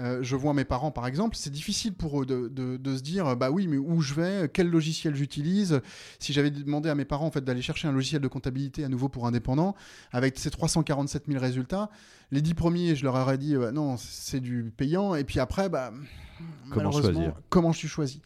euh, 0.00 0.20
je 0.22 0.36
vois 0.36 0.54
mes 0.54 0.64
parents, 0.64 0.90
par 0.90 1.06
exemple, 1.06 1.36
c'est 1.36 1.50
difficile 1.50 1.92
pour 1.92 2.22
eux 2.22 2.26
de, 2.26 2.48
de- 2.48 2.76
de 2.76 2.96
se 2.96 3.02
dire, 3.02 3.36
bah 3.36 3.50
oui, 3.50 3.66
mais 3.66 3.76
où 3.76 4.00
je 4.00 4.14
vais, 4.14 4.50
quel 4.52 4.68
logiciel 4.70 5.14
j'utilise. 5.14 5.80
Si 6.18 6.32
j'avais 6.32 6.50
demandé 6.50 6.88
à 6.88 6.94
mes 6.94 7.04
parents 7.04 7.26
en 7.26 7.30
fait 7.30 7.44
d'aller 7.44 7.62
chercher 7.62 7.88
un 7.88 7.92
logiciel 7.92 8.20
de 8.22 8.28
comptabilité 8.28 8.84
à 8.84 8.88
nouveau 8.88 9.08
pour 9.08 9.26
indépendants, 9.26 9.74
avec 10.12 10.38
ces 10.38 10.50
347 10.50 11.24
000 11.28 11.38
résultats, 11.40 11.90
les 12.30 12.40
dix 12.40 12.54
premiers, 12.54 12.96
je 12.96 13.04
leur 13.04 13.14
aurais 13.16 13.36
dit, 13.38 13.54
euh, 13.54 13.70
non, 13.72 13.96
c'est 13.98 14.40
du 14.40 14.72
payant, 14.76 15.14
et 15.14 15.24
puis 15.24 15.38
après, 15.40 15.68
bah, 15.68 15.92
Comment 16.70 16.90
choisir 17.02 17.34
comment 17.50 17.72
je 17.72 17.86
choisis. 17.86 18.20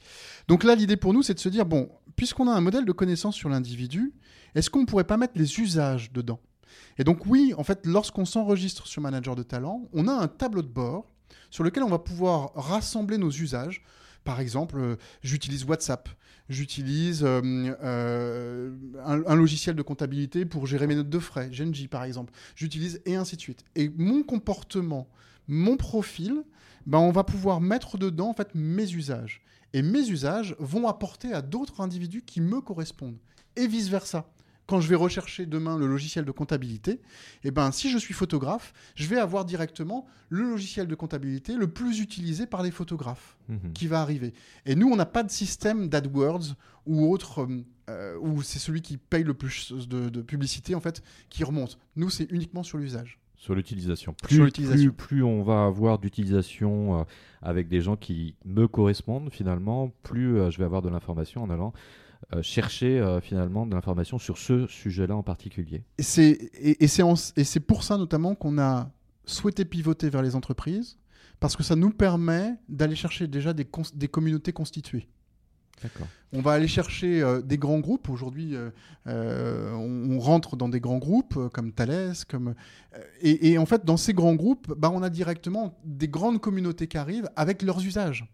Donc 0.49 0.65
là, 0.65 0.75
l'idée 0.75 0.97
pour 0.97 1.13
nous, 1.13 1.23
c'est 1.23 1.35
de 1.35 1.41
se 1.41 1.49
dire, 1.49 1.67
bon, 1.67 1.91
puisqu'on 2.15 2.49
a 2.49 2.53
un 2.53 2.61
modèle 2.61 2.85
de 2.85 2.93
connaissance 2.93 3.35
sur 3.35 3.49
l'individu, 3.49 4.15
est-ce 4.55 4.71
qu'on 4.71 4.81
ne 4.83 4.87
pourrait 4.87 5.05
pas 5.05 5.17
mettre 5.19 5.35
les 5.37 5.61
usages 5.61 6.13
dedans? 6.13 6.41
Et 6.99 7.05
donc 7.05 7.27
oui, 7.27 7.53
en 7.59 7.65
fait, 7.65 7.85
lorsqu'on 7.85 8.25
s'enregistre 8.25 8.87
sur 8.87 9.03
Manager 9.03 9.35
de 9.37 9.43
Talent, 9.43 9.89
on 9.93 10.09
a 10.09 10.13
un 10.13 10.29
tableau 10.29 10.63
de 10.63 10.69
bord 10.69 11.11
sur 11.51 11.65
lequel 11.65 11.83
on 11.83 11.89
va 11.89 11.99
pouvoir 11.99 12.53
rassembler 12.55 13.19
nos 13.19 13.31
usages. 13.31 13.83
Par 14.25 14.41
exemple, 14.41 14.77
euh, 14.79 14.97
j'utilise 15.23 15.65
WhatsApp, 15.65 16.09
j'utilise 16.49 17.23
euh, 17.23 17.41
euh, 17.83 18.71
un, 19.05 19.35
logiciel 19.37 19.77
de 19.77 19.83
comptabilité 19.83 20.45
pour 20.45 20.67
gérer 20.67 20.89
mes 20.89 20.97
notes 20.97 21.09
de 21.09 21.19
frais, 21.21 21.49
Genji 21.53 21.87
par 21.87 22.03
exemple, 22.03 22.33
j'utilise 22.57 23.01
et 23.07 23.15
ainsi 23.15 23.37
de 23.37 23.41
suite. 23.41 23.65
Et 23.77 23.89
mon 23.97 24.25
comportement, 24.25 25.09
mon 25.47 25.77
profil, 25.77 26.43
ben, 26.87 26.99
on 26.99 27.13
va 27.13 27.23
pouvoir 27.23 27.61
mettre 27.61 27.99
dedans 27.99 28.35
en 28.37 28.45
mes 28.55 28.93
usages. 28.93 29.43
Et 29.73 29.83
mes 29.83 30.09
usages 30.09 30.57
vont 30.59 30.89
apporter 30.89 31.33
à 31.33 31.43
d'autres 31.43 31.81
individus 31.81 32.23
qui 32.23 32.41
me 32.41 32.61
correspondent. 32.61 33.19
Et 33.57 33.67
vice-versa. 33.67 34.29
Quand 34.67 34.81
je 34.81 34.89
vais 34.89 34.97
rechercher 34.97 35.47
demain 35.47 35.79
le 35.79 35.87
logiciel 35.87 36.25
de 36.25 36.31
comptabilité, 36.33 37.01
eh 37.45 37.51
ben, 37.53 37.71
si 37.71 37.89
je 37.91 37.99
suis 37.99 38.15
photographe, 38.15 38.73
je 38.97 39.07
vais 39.07 39.17
avoir 39.19 39.45
directement 39.45 40.07
le 40.29 40.43
logiciel 40.51 40.89
de 40.89 40.95
comptabilité 40.97 41.55
le 41.55 41.69
plus 41.69 42.01
utilisé 42.01 42.47
par 42.47 42.63
les 42.63 42.71
photographes 42.73 43.37
Mhm. 43.49 43.73
qui 43.75 43.87
va 43.87 44.01
arriver. 44.01 44.35
Et 44.65 44.75
nous, 44.75 44.89
on 44.89 44.97
n'a 44.97 45.07
pas 45.07 45.23
de 45.23 45.31
système 45.31 45.89
d'AdWords 45.89 46.57
ou 46.85 47.13
autre, 47.13 47.43
euh, 47.43 47.65
euh, 47.91 48.19
où 48.21 48.43
c'est 48.43 48.59
celui 48.59 48.83
qui 48.83 48.97
paye 48.97 49.23
le 49.23 49.35
plus 49.35 49.73
de, 49.73 50.09
de 50.09 50.21
publicité, 50.23 50.75
en 50.75 50.81
fait, 50.81 51.01
qui 51.31 51.45
remonte. 51.45 51.79
Nous, 51.95 52.11
c'est 52.11 52.27
uniquement 52.33 52.65
sur 52.65 52.79
l'usage. 52.79 53.21
Sur 53.37 53.55
l'utilisation. 53.55 54.15
Plus, 54.25 54.51
plus, 54.51 54.91
plus 54.93 55.23
on 55.23 55.43
va 55.45 55.67
avoir 55.67 55.99
d'utilisation 56.01 57.01
euh, 57.01 57.05
avec 57.43 57.69
des 57.69 57.81
gens 57.83 57.95
qui 57.97 58.35
me 58.45 58.67
correspondent 58.67 59.31
finalement, 59.31 59.93
plus 60.03 60.39
euh, 60.39 60.51
je 60.51 60.59
vais 60.59 60.65
avoir 60.65 60.83
de 60.83 60.89
l'information 60.89 61.43
en 61.45 61.51
allant 61.51 61.73
euh, 62.35 62.43
chercher 62.43 62.99
euh, 62.99 63.21
finalement 63.21 63.67
de 63.67 63.75
l'information 63.75 64.19
sur 64.19 64.37
ce 64.37 64.67
sujet-là 64.67 65.15
en 65.15 65.23
particulier. 65.23 65.85
Et 65.99 66.03
c'est 66.03 66.31
et, 66.61 66.85
et 66.85 67.61
pour 67.61 67.85
ça 67.85 67.97
notamment 67.99 68.35
qu'on 68.35 68.59
a 68.59 68.91
souhaité 69.25 69.65
pivoter 69.65 70.11
vers 70.11 70.23
les 70.23 70.35
entreprises, 70.35 70.99
parce 71.41 71.57
que 71.57 71.63
ça 71.63 71.77
nous 71.77 71.91
permet 71.91 72.55
d'aller 72.69 72.97
chercher 72.97 73.27
déjà 73.27 73.53
des, 73.53 73.67
des 73.95 74.09
communautés 74.09 74.53
constituées. 74.53 75.09
On 76.33 76.41
va 76.41 76.53
aller 76.53 76.69
chercher 76.69 77.23
euh, 77.23 77.43
des 77.43 77.59
grands 77.59 77.81
groupes. 77.81 78.09
Aujourd'hui, 78.09 78.57
euh, 78.57 79.73
on, 79.75 80.11
on 80.11 80.19
rentre 80.19 80.57
dans 80.57 80.71
des 80.71 80.81
grands 80.81 80.99
groupes 80.99 81.39
comme 81.53 81.73
Thales, 81.73 82.15
comme 82.29 82.55
et, 83.21 83.51
et 83.51 83.59
en 83.59 83.67
fait, 83.67 83.85
dans 83.85 83.99
ces 83.99 84.15
grands 84.15 84.35
groupes, 84.35 84.73
bah, 84.77 84.91
on 84.93 85.03
a 85.03 85.11
directement 85.11 85.79
des 85.85 86.09
grandes 86.09 86.41
communautés 86.41 86.89
qui 86.89 86.97
arrivent 86.97 87.29
avec 87.37 87.63
leurs 87.63 87.85
usages. 87.85 88.27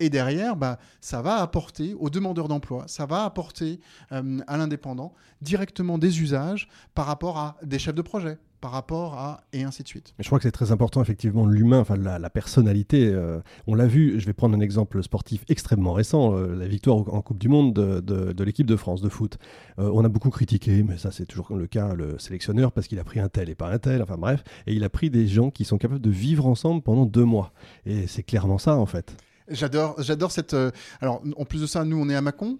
Et 0.00 0.10
derrière, 0.10 0.54
bah, 0.56 0.78
ça 1.00 1.22
va 1.22 1.36
apporter 1.36 1.94
aux 1.94 2.10
demandeurs 2.10 2.48
d'emploi, 2.48 2.84
ça 2.86 3.04
va 3.06 3.24
apporter 3.24 3.80
euh, 4.12 4.38
à 4.46 4.56
l'indépendant 4.56 5.12
directement 5.42 5.98
des 5.98 6.20
usages 6.22 6.68
par 6.94 7.06
rapport 7.06 7.38
à 7.38 7.56
des 7.64 7.78
chefs 7.80 7.94
de 7.96 8.02
projet, 8.02 8.38
par 8.60 8.70
rapport 8.72 9.14
à 9.14 9.40
et 9.52 9.62
ainsi 9.64 9.82
de 9.82 9.88
suite. 9.88 10.14
Mais 10.18 10.22
je 10.22 10.28
crois 10.28 10.38
que 10.38 10.44
c'est 10.44 10.52
très 10.52 10.70
important, 10.72 11.02
effectivement, 11.02 11.46
l'humain, 11.46 11.80
enfin 11.80 11.96
la, 11.96 12.30
personnalité. 12.30 13.08
euh, 13.08 13.40
on 13.66 13.74
l'a 13.74 13.86
vu, 13.86 14.20
je 14.20 14.26
vais 14.26 14.32
prendre 14.32 14.56
un 14.56 14.60
exemple 14.60 15.02
sportif 15.02 15.44
extrêmement 15.48 15.92
récent, 15.92 16.34
euh, 16.34 16.54
la 16.54 16.66
victoire 16.68 16.96
en 17.12 17.20
Coupe 17.22 17.38
du 17.38 17.48
Monde 17.48 17.74
de, 17.74 18.00
de- 18.00 18.44
l'équipe 18.44 18.66
de 18.66 18.76
France 18.76 19.00
de 19.02 19.08
foot. 19.08 19.38
On 19.78 20.04
a 20.04 20.08
beaucoup 20.08 20.30
critiqué, 20.30 20.82
mais 20.82 20.96
ça 20.96 21.10
c'est 21.10 21.26
toujours 21.26 21.56
le 21.56 21.66
cas, 21.66 21.94
le 21.94 22.18
sélectionneur, 22.18 22.72
parce 22.72 22.86
qu'il 22.86 22.98
a 22.98 23.04
pris 23.04 23.20
un 23.20 23.28
tel 23.28 23.48
et 23.50 23.54
pas 23.54 23.70
un 23.70 23.78
tel, 23.78 24.02
enfin 24.02 24.16
bref, 24.16 24.42
et 24.66 24.74
il 24.74 24.82
a 24.84 24.88
pris 24.88 25.10
des 25.10 25.26
gens 25.26 25.50
qui 25.50 25.64
sont 25.64 25.76
capables 25.78 26.00
de 26.00 26.10
vivre 26.10 26.46
ensemble 26.46 26.82
pendant 26.82 27.04
deux 27.04 27.24
mois. 27.24 27.52
Et 27.84 28.06
c'est 28.06 28.22
clairement 28.22 28.58
ça, 28.58 28.76
en 28.76 28.86
fait. 28.86 29.16
J'adore, 29.50 30.00
j'adore 30.02 30.30
cette. 30.32 30.54
euh, 30.54 30.70
Alors, 31.00 31.22
en 31.36 31.44
plus 31.44 31.60
de 31.60 31.66
ça, 31.66 31.84
nous, 31.84 31.96
on 32.00 32.08
est 32.08 32.14
à 32.14 32.20
Mâcon. 32.20 32.58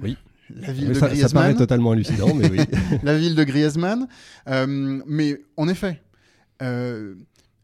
Oui. 0.00 0.16
La 0.54 0.72
ville 0.72 0.88
Mais 0.88 0.94
de 0.94 0.94
ça, 0.94 1.00
ça 1.00 1.06
paraît 1.06 1.14
Griezmann. 1.14 1.56
totalement 1.56 1.92
hallucinant, 1.92 2.34
mais 2.34 2.50
oui. 2.50 2.58
la 3.02 3.16
ville 3.16 3.34
de 3.34 3.44
Griezmann. 3.44 4.06
Euh, 4.48 5.00
mais 5.06 5.40
en 5.56 5.66
effet, 5.68 6.02
euh, 6.60 7.14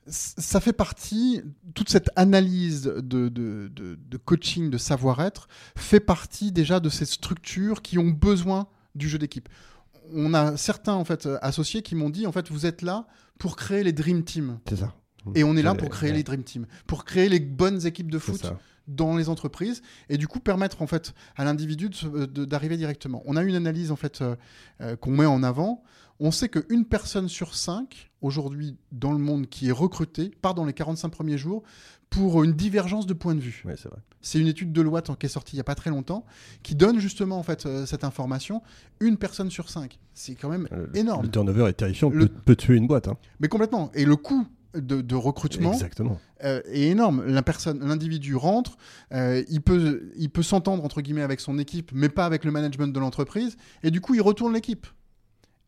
c- 0.06 0.34
ça 0.38 0.60
fait 0.60 0.72
partie, 0.72 1.42
toute 1.74 1.90
cette 1.90 2.08
analyse 2.16 2.84
de, 2.84 3.28
de- 3.28 3.68
de- 3.68 3.98
de 4.00 4.16
coaching, 4.16 4.70
de 4.70 4.78
savoir-être, 4.78 5.48
fait 5.76 6.00
partie 6.00 6.50
déjà 6.50 6.80
de 6.80 6.88
ces 6.88 7.04
structures 7.04 7.82
qui 7.82 7.98
ont 7.98 8.08
besoin 8.10 8.68
du 8.94 9.08
jeu 9.08 9.18
d'équipe. 9.18 9.48
On 10.14 10.32
a 10.32 10.56
certains 10.56 10.94
en 10.94 11.04
fait 11.04 11.28
associés 11.42 11.82
qui 11.82 11.94
m'ont 11.94 12.08
dit 12.08 12.26
en 12.26 12.32
fait 12.32 12.50
vous 12.50 12.64
êtes 12.64 12.80
là 12.80 13.06
pour 13.38 13.56
créer 13.56 13.84
les 13.84 13.92
dream 13.92 14.24
teams 14.24 14.58
c'est 14.66 14.76
ça. 14.76 14.94
Et 15.34 15.44
on 15.44 15.56
est 15.56 15.62
là 15.62 15.74
pour 15.74 15.88
créer 15.90 16.12
les 16.12 16.22
dream 16.22 16.42
teams 16.42 16.66
pour 16.86 17.04
créer 17.04 17.28
les 17.28 17.40
bonnes 17.40 17.86
équipes 17.86 18.10
de 18.10 18.18
foot 18.18 18.52
dans 18.86 19.16
les 19.16 19.28
entreprises 19.28 19.82
et 20.08 20.16
du 20.16 20.26
coup 20.28 20.40
permettre 20.40 20.80
en 20.80 20.86
fait 20.86 21.12
à 21.36 21.44
l'individu 21.44 21.90
de- 21.90 22.44
d'arriver 22.44 22.76
directement. 22.78 23.22
On 23.26 23.36
a 23.36 23.42
une 23.42 23.54
analyse 23.54 23.90
en 23.92 23.96
fait 23.96 24.22
euh, 24.22 24.34
euh, 24.80 24.96
qu'on 24.96 25.10
met 25.10 25.26
en 25.26 25.42
avant. 25.42 25.82
On 26.20 26.30
sait 26.30 26.48
qu'une 26.48 26.84
personne 26.84 27.28
sur 27.28 27.54
cinq 27.54 28.10
aujourd'hui 28.22 28.76
dans 28.90 29.12
le 29.12 29.18
monde 29.18 29.46
qui 29.46 29.68
est 29.68 29.72
recrutée 29.72 30.30
part 30.42 30.54
dans 30.54 30.64
les 30.64 30.72
45 30.72 31.10
premiers 31.10 31.38
jours 31.38 31.62
pour 32.10 32.42
une 32.42 32.52
divergence 32.54 33.06
de 33.06 33.12
point 33.12 33.34
de 33.34 33.40
vue. 33.40 33.62
Ouais, 33.66 33.74
c'est 34.22 34.40
une 34.40 34.46
étude 34.48 34.72
de 34.72 34.80
loi 34.80 35.02
qui 35.02 35.26
est 35.26 35.28
sortie 35.28 35.52
il 35.52 35.58
n'y 35.58 35.60
a 35.60 35.64
pas 35.64 35.74
très 35.74 35.90
longtemps 35.90 36.24
qui 36.62 36.74
donne 36.74 36.98
justement 36.98 37.38
en 37.38 37.42
fait 37.42 37.66
euh, 37.66 37.84
cette 37.84 38.02
information. 38.04 38.62
Une 39.00 39.18
personne 39.18 39.50
sur 39.50 39.68
cinq, 39.68 39.98
c'est 40.14 40.34
quand 40.34 40.48
même 40.48 40.66
Euh, 40.72 40.86
énorme. 40.94 41.24
Le 41.26 41.30
turnover 41.30 41.68
est 41.68 41.74
terrifiant, 41.74 42.08
Le- 42.08 42.26
peut, 42.26 42.32
peut 42.46 42.56
tuer 42.56 42.76
une 42.76 42.86
boîte. 42.86 43.06
hein. 43.08 43.18
Mais 43.40 43.48
complètement. 43.48 43.92
Et 43.94 44.06
le 44.06 44.16
coût 44.16 44.46
de, 44.74 45.00
de 45.00 45.14
recrutement 45.14 45.72
Exactement. 45.72 46.18
euh, 46.44 46.60
est 46.66 46.88
énorme. 46.88 47.24
La 47.26 47.42
personne, 47.42 47.80
l'individu 47.86 48.36
rentre, 48.36 48.76
euh, 49.12 49.42
il 49.48 49.60
peut, 49.62 50.10
il 50.16 50.30
peut 50.30 50.42
s'entendre 50.42 50.84
entre 50.84 51.00
guillemets 51.00 51.22
avec 51.22 51.40
son 51.40 51.58
équipe, 51.58 51.90
mais 51.94 52.08
pas 52.08 52.26
avec 52.26 52.44
le 52.44 52.50
management 52.50 52.92
de 52.92 53.00
l'entreprise, 53.00 53.56
et 53.82 53.90
du 53.90 54.00
coup 54.00 54.14
il 54.14 54.20
retourne 54.22 54.52
l'équipe. 54.54 54.86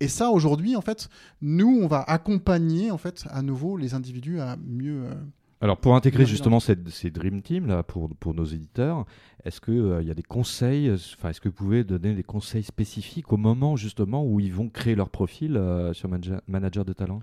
Et 0.01 0.09
ça 0.09 0.31
aujourd'hui, 0.31 0.77
en 0.77 0.81
fait, 0.81 1.09
nous 1.43 1.79
on 1.83 1.87
va 1.87 2.03
accompagner 2.03 2.91
en 2.91 2.99
fait 2.99 3.25
à 3.31 3.43
nouveau 3.43 3.77
les 3.77 3.93
individus 3.95 4.41
à 4.41 4.57
mieux. 4.57 5.05
euh, 5.05 5.15
Alors 5.61 5.77
pour 5.77 5.95
intégrer 5.95 6.25
justement 6.25 6.59
ces 6.61 7.11
Dream 7.11 7.43
Team 7.43 7.67
là 7.67 7.83
pour, 7.83 8.09
pour 8.17 8.33
nos 8.33 8.47
éditeurs, 8.47 9.05
est-ce 9.45 9.61
qu'il 9.61 10.07
y 10.07 10.11
a 10.11 10.15
des 10.15 10.23
conseils, 10.23 10.89
euh, 10.89 10.97
enfin 11.19 11.31
est-ce 11.31 11.41
que 11.41 11.49
vous 11.51 11.55
pouvez 11.55 11.85
donner 11.85 12.15
des 12.15 12.23
conseils 12.23 12.63
spécifiques 12.63 13.33
au 13.33 13.37
moment 13.37 13.77
justement 13.77 14.25
où 14.25 14.41
ils 14.41 14.53
vont 14.55 14.69
créer 14.71 14.95
leur 14.95 15.11
profil 15.11 15.57
euh, 15.57 15.93
sur 15.93 16.09
Manager, 16.09 16.41
Manager 16.49 16.85
de 16.87 16.93
Talent? 16.95 17.21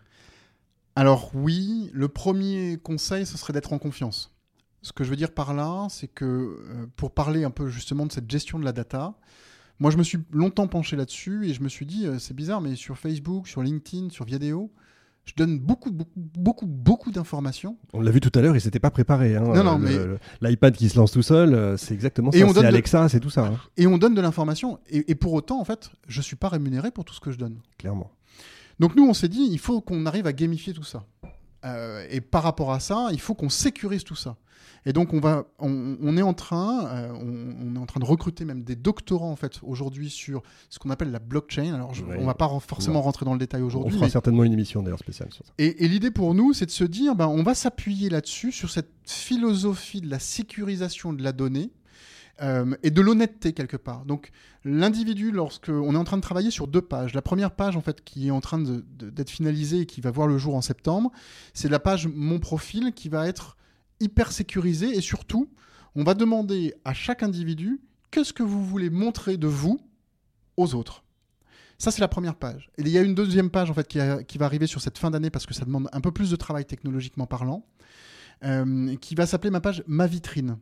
Alors 0.99 1.31
oui, 1.35 1.89
le 1.93 2.07
premier 2.07 2.77
conseil, 2.81 3.25
ce 3.25 3.37
serait 3.37 3.53
d'être 3.53 3.71
en 3.73 3.77
confiance. 3.77 4.33
Ce 4.81 4.91
que 4.93 5.03
je 5.03 5.09
veux 5.09 5.15
dire 5.15 5.31
par 5.31 5.53
là, 5.53 5.87
c'est 5.89 6.07
que 6.07 6.25
euh, 6.25 6.87
pour 6.95 7.11
parler 7.11 7.43
un 7.43 7.51
peu 7.51 7.67
justement 7.67 8.05
de 8.05 8.11
cette 8.11 8.29
gestion 8.29 8.57
de 8.59 8.65
la 8.65 8.71
data, 8.71 9.13
Moi, 9.79 9.91
je 9.91 9.97
me 9.97 10.03
suis 10.03 10.17
longtemps 10.31 10.65
penché 10.67 10.95
là-dessus 10.95 11.45
et 11.47 11.53
je 11.53 11.61
me 11.61 11.69
suis 11.69 11.85
dit, 11.85 12.07
euh, 12.07 12.17
c'est 12.17 12.33
bizarre, 12.33 12.61
mais 12.61 12.75
sur 12.75 12.97
Facebook, 12.97 13.47
sur 13.47 13.61
LinkedIn, 13.61 14.09
sur 14.09 14.25
Viadeo, 14.25 14.71
je 15.25 15.33
donne 15.37 15.59
beaucoup, 15.59 15.91
beaucoup, 15.91 16.19
beaucoup, 16.39 16.65
beaucoup 16.65 17.11
d'informations. 17.11 17.77
On 17.93 18.01
l'a 18.01 18.09
vu 18.09 18.19
tout 18.19 18.31
à 18.33 18.41
l'heure, 18.41 18.55
il 18.55 18.61
s'était 18.61 18.79
pas 18.79 18.89
préparé. 18.89 19.35
hein. 19.35 19.43
Non, 19.43 19.63
non, 19.63 19.77
Le- 19.77 20.17
mais- 20.41 20.49
L'iPad 20.49 20.75
qui 20.75 20.89
se 20.89 20.97
lance 20.97 21.11
tout 21.11 21.21
seul, 21.21 21.53
euh, 21.53 21.77
c'est 21.77 21.93
exactement 21.93 22.31
Et 22.31 22.39
ça. 22.39 22.45
on 22.45 22.53
C'est 22.55 22.61
de- 22.61 22.65
Alexa, 22.65 23.07
c'est 23.09 23.19
tout 23.19 23.29
ça, 23.29 23.45
hein, 23.45 23.59
Et 23.77 23.85
on 23.85 23.99
donne 23.99 24.15
de 24.15 24.21
l'information. 24.21 24.79
Et, 24.89 25.11
et 25.11 25.15
pour 25.15 25.33
autant, 25.33 25.59
en 25.59 25.65
fait, 25.65 25.91
je 26.07 26.21
suis 26.21 26.37
pas 26.37 26.49
rémunéré 26.49 26.89
pour 26.89 27.05
tout 27.05 27.13
ce 27.13 27.19
que 27.19 27.29
je 27.31 27.37
donne. 27.37 27.59
clairement. 27.77 28.09
Donc 28.79 28.95
nous, 28.95 29.07
on 29.07 29.13
s'est 29.13 29.29
dit, 29.29 29.47
il 29.51 29.59
faut 29.59 29.81
qu'on 29.81 30.05
arrive 30.05 30.27
à 30.27 30.33
gamifier 30.33 30.73
tout 30.73 30.83
ça. 30.83 31.05
Euh, 31.65 32.05
et 32.09 32.21
par 32.21 32.43
rapport 32.43 32.71
à 32.71 32.79
ça, 32.79 33.09
il 33.11 33.19
faut 33.19 33.33
qu'on 33.33 33.49
sécurise 33.49 34.03
tout 34.03 34.15
ça. 34.15 34.37
Et 34.85 34.93
donc 34.93 35.13
on 35.13 35.19
va, 35.19 35.45
on, 35.59 35.97
on 36.01 36.15
est 36.17 36.21
en 36.21 36.33
train, 36.33 36.85
euh, 36.87 37.11
on, 37.13 37.71
on 37.71 37.75
est 37.75 37.79
en 37.79 37.85
train 37.85 37.99
de 37.99 38.05
recruter 38.05 38.45
même 38.45 38.63
des 38.63 38.75
doctorants 38.77 39.31
en 39.31 39.35
fait 39.35 39.59
aujourd'hui 39.63 40.09
sur 40.09 40.43
ce 40.69 40.79
qu'on 40.79 40.91
appelle 40.91 41.11
la 41.11 41.19
blockchain. 41.19 41.73
Alors 41.73 41.93
je- 41.93 42.03
Oui. 42.05 42.15
on 42.19 42.25
va 42.25 42.35
pas 42.35 42.47
forcément 42.65 43.01
rentrer 43.01 43.25
dans 43.25 43.33
le 43.33 43.39
détail 43.39 43.63
On 43.63 43.65
aujourd'hui. 43.65 43.93
fera 43.93 44.05
mais- 44.05 44.11
certainement 44.11 44.43
une 44.45 44.53
émission 44.53 44.83
d'ailleurs 44.83 44.99
spéciale 44.99 45.33
sur 45.33 45.45
ça. 45.45 45.51
Et, 45.57 45.83
et 45.83 45.87
l'idée 45.89 46.11
pour 46.11 46.33
nous, 46.35 46.53
c'est 46.53 46.67
de 46.67 46.71
se 46.71 46.85
dire, 46.85 47.15
ben, 47.15 47.27
on 47.27 47.43
va 47.43 47.53
s'appuyer 47.55 48.09
là-dessus, 48.09 48.51
sur 48.53 48.69
cette 48.69 48.91
philosophie 49.05 49.99
de 49.99 50.09
la 50.09 50.19
sécurisation 50.19 51.11
de 51.11 51.21
la 51.23 51.31
donnée 51.33 51.71
euh, 52.41 52.75
et 52.83 52.91
de 52.91 53.01
l'honnêteté 53.01 53.53
quelque 53.53 53.77
part. 53.77 54.05
Donc 54.05 54.31
l'individu, 54.63 55.31
lorsque 55.31 55.69
on 55.69 55.93
est 55.93 55.97
en 55.97 56.03
train 56.03 56.17
de 56.17 56.21
travailler 56.21 56.51
sur 56.51 56.67
deux 56.67 56.81
pages, 56.81 57.13
la 57.13 57.21
première 57.21 57.51
page 57.51 57.75
en 57.75 57.81
fait 57.81 58.03
qui 58.03 58.27
est 58.27 58.31
en 58.31 58.41
train 58.41 58.59
d'être 58.59 59.29
finalisée 59.29 59.81
et 59.81 59.85
qui 59.85 60.01
va 60.01 60.11
voir 60.11 60.27
le 60.27 60.37
jour 60.37 60.55
en 60.55 60.61
septembre, 60.61 61.11
c'est 61.53 61.69
la 61.69 61.79
page 61.79 62.07
mon 62.07 62.39
profil 62.39 62.93
qui 62.93 63.09
va 63.09 63.27
être 63.27 63.57
hyper 63.99 64.31
sécurisée 64.31 64.95
et 64.95 65.01
surtout, 65.01 65.49
on 65.95 66.03
va 66.03 66.13
demander 66.13 66.75
à 66.85 66.93
chaque 66.93 67.23
individu 67.23 67.81
qu'est-ce 68.11 68.33
que 68.33 68.43
vous 68.43 68.63
voulez 68.63 68.89
montrer 68.89 69.37
de 69.37 69.47
vous 69.47 69.79
aux 70.57 70.75
autres. 70.75 71.03
Ça, 71.79 71.91
c'est 71.91 72.01
la 72.01 72.07
première 72.07 72.35
page. 72.35 72.71
Et 72.77 72.81
il 72.81 72.89
y 72.89 72.97
a 72.97 73.01
une 73.01 73.13
deuxième 73.13 73.51
page 73.51 73.69
en 73.69 73.73
fait 73.73 73.87
qui 73.87 74.37
va 74.37 74.45
arriver 74.45 74.67
sur 74.67 74.81
cette 74.81 74.97
fin 74.97 75.11
d'année 75.11 75.29
parce 75.29 75.45
que 75.45 75.53
ça 75.53 75.65
demande 75.65 75.89
un 75.91 76.01
peu 76.01 76.11
plus 76.11 76.31
de 76.31 76.35
travail 76.35 76.65
technologiquement 76.65 77.27
parlant, 77.27 77.65
euh, 78.43 78.95
qui 78.97 79.15
va 79.15 79.25
s'appeler 79.25 79.51
ma 79.51 79.61
page 79.61 79.83
Ma 79.87 80.07
vitrine. 80.07 80.57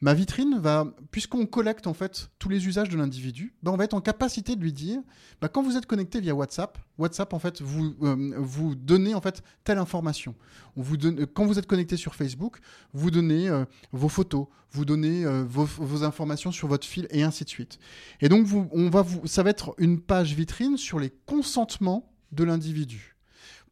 Ma 0.00 0.14
vitrine 0.14 0.58
va, 0.60 0.86
puisqu'on 1.10 1.44
collecte 1.46 1.88
en 1.88 1.94
fait 1.94 2.30
tous 2.38 2.48
les 2.48 2.68
usages 2.68 2.88
de 2.88 2.96
l'individu, 2.96 3.54
ben, 3.64 3.72
on 3.72 3.76
va 3.76 3.82
être 3.82 3.94
en 3.94 4.00
capacité 4.00 4.54
de 4.54 4.60
lui 4.60 4.72
dire, 4.72 5.00
ben, 5.40 5.48
quand 5.48 5.60
vous 5.60 5.76
êtes 5.76 5.86
connecté 5.86 6.20
via 6.20 6.36
WhatsApp, 6.36 6.78
WhatsApp 6.98 7.32
en 7.32 7.40
fait 7.40 7.60
vous 7.60 7.96
euh, 8.02 8.34
vous 8.38 8.76
donnez 8.76 9.14
en 9.14 9.20
fait 9.20 9.42
telle 9.64 9.78
information. 9.78 10.36
On 10.76 10.82
vous 10.82 10.96
donne, 10.96 11.26
quand 11.26 11.46
vous 11.46 11.58
êtes 11.58 11.66
connecté 11.66 11.96
sur 11.96 12.14
Facebook, 12.14 12.58
vous 12.92 13.10
donnez 13.10 13.48
euh, 13.48 13.64
vos 13.90 14.08
photos, 14.08 14.46
vous 14.70 14.84
donnez 14.84 15.24
euh, 15.24 15.44
vos, 15.44 16.04
informations 16.04 16.52
sur 16.52 16.68
votre 16.68 16.86
fil 16.86 17.08
et 17.10 17.24
ainsi 17.24 17.42
de 17.42 17.48
suite. 17.48 17.80
Et 18.20 18.28
donc 18.28 18.46
on 18.70 18.90
va 18.90 19.02
vous, 19.02 19.26
ça 19.26 19.42
va 19.42 19.50
être 19.50 19.74
une 19.78 20.00
page 20.00 20.32
vitrine 20.34 20.76
sur 20.76 21.00
les 21.00 21.10
consentements 21.26 22.12
de 22.30 22.44
l'individu 22.44 23.16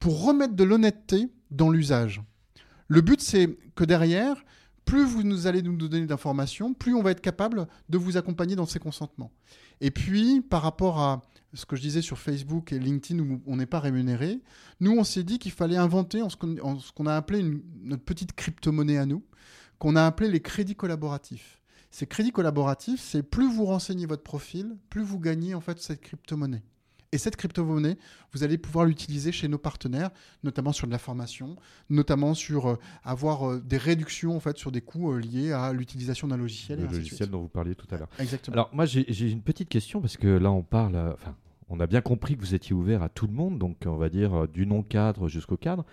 pour 0.01 0.25
remettre 0.25 0.55
de 0.55 0.65
l'honnêteté 0.65 1.29
dans 1.53 1.71
l'usage. 1.71 2.21
Le 2.89 3.01
but 3.01 3.21
c'est 3.21 3.57
que 3.77 3.85
derrière 3.85 4.43
plus 4.87 5.05
vous 5.05 5.47
allez 5.47 5.61
nous 5.63 5.77
donner 5.77 6.07
d'informations, 6.07 6.73
plus 6.73 6.95
on 6.95 7.03
va 7.03 7.11
être 7.11 7.21
capable 7.21 7.67
de 7.91 7.99
vous 7.99 8.17
accompagner 8.17 8.57
dans 8.57 8.65
ces 8.65 8.79
consentements. 8.79 9.33
Et 9.83 9.91
puis, 9.91 10.41
par 10.41 10.63
rapport 10.63 11.01
à 11.01 11.23
ce 11.53 11.67
que 11.67 11.77
je 11.77 11.83
disais 11.83 12.03
sur 12.03 12.19
Facebook 12.19 12.73
et 12.73 12.79
LinkedIn 12.79 13.21
où 13.21 13.43
on 13.47 13.57
n'est 13.57 13.67
pas 13.67 13.81
rémunéré, 13.81 14.41
nous, 14.81 14.93
on 14.93 15.05
s'est 15.05 15.25
dit 15.25 15.39
qu'il 15.39 15.53
fallait 15.53 15.77
inventer 15.77 16.23
en 16.23 16.31
ce 16.31 16.37
qu'on 16.37 17.07
a 17.07 17.15
appelé 17.15 17.43
notre 17.83 18.05
petite 18.05 18.33
crypto-monnaie 18.33 18.97
à 18.97 19.07
nous, 19.07 19.23
qu'on 19.79 19.97
a 19.97 20.07
appelé 20.07 20.31
les 20.31 20.41
crédits 20.41 20.77
collaboratifs. 20.77 21.61
Ces 21.91 22.07
crédits 22.07 22.33
collaboratifs, 22.33 23.01
c'est 23.01 23.23
plus 23.23 23.51
vous 23.51 23.65
renseignez 23.65 24.07
votre 24.07 24.23
profil, 24.23 24.77
plus 24.89 25.03
vous 25.03 25.19
gagnez 25.19 25.55
en 25.55 25.61
fait 25.61 25.79
cette 25.81 26.01
crypto-monnaie. 26.01 26.63
Et 27.17 27.19
cette 27.19 27.37
crypto-monnaie, 27.37 27.97
vous 28.35 28.45
allez 28.45 28.59
pouvoir 28.59 28.85
l'utiliser 28.85 29.33
chez 29.33 29.49
nos 29.49 29.57
partenaires, 29.57 30.11
notamment 30.45 30.73
sur 30.73 30.87
de 30.87 30.93
la 30.93 30.99
formation, 30.99 31.57
notamment 31.89 32.35
sur 32.35 32.67
euh, 32.69 32.79
avoir 33.05 33.51
euh, 33.51 33.59
des 33.59 33.79
réductions 33.79 34.37
en 34.37 34.41
fait 34.41 34.59
sur 34.59 34.71
des 34.71 34.83
coûts 34.83 35.13
euh, 35.13 35.19
liés 35.19 35.51
à 35.51 35.73
l'utilisation 35.73 36.29
d'un 36.29 36.37
logiciel. 36.37 36.79
Le 36.81 36.89
logiciel 36.89 37.31
dont 37.31 37.41
vous 37.41 37.49
parliez 37.49 37.75
tout 37.75 37.87
à 37.91 37.97
l'heure. 37.97 38.11
Exactement. 38.19 38.53
Alors 38.53 38.71
moi 38.75 38.85
j'ai 38.85 39.31
une 39.31 39.41
petite 39.41 39.71
question 39.71 40.03
parce 40.03 40.19
que 40.19 40.27
là 40.27 40.51
on 40.51 40.63
parle, 40.63 40.95
enfin 41.15 41.35
on 41.71 41.81
a 41.81 41.87
bien 41.87 42.03
compris 42.03 42.37
que 42.37 42.43
vous 42.43 42.55
étiez 42.55 42.75
ouvert 42.75 43.03
à 43.03 43.09
tout 43.09 43.27
le 43.27 43.33
monde, 43.33 43.59
donc 43.59 43.79
on 43.87 43.97
va 43.97 44.11
dire 44.11 44.47
du 44.47 44.67
non 44.67 44.83
cadre 44.83 45.27
jusqu'au 45.27 45.57
cadre. 45.57 45.87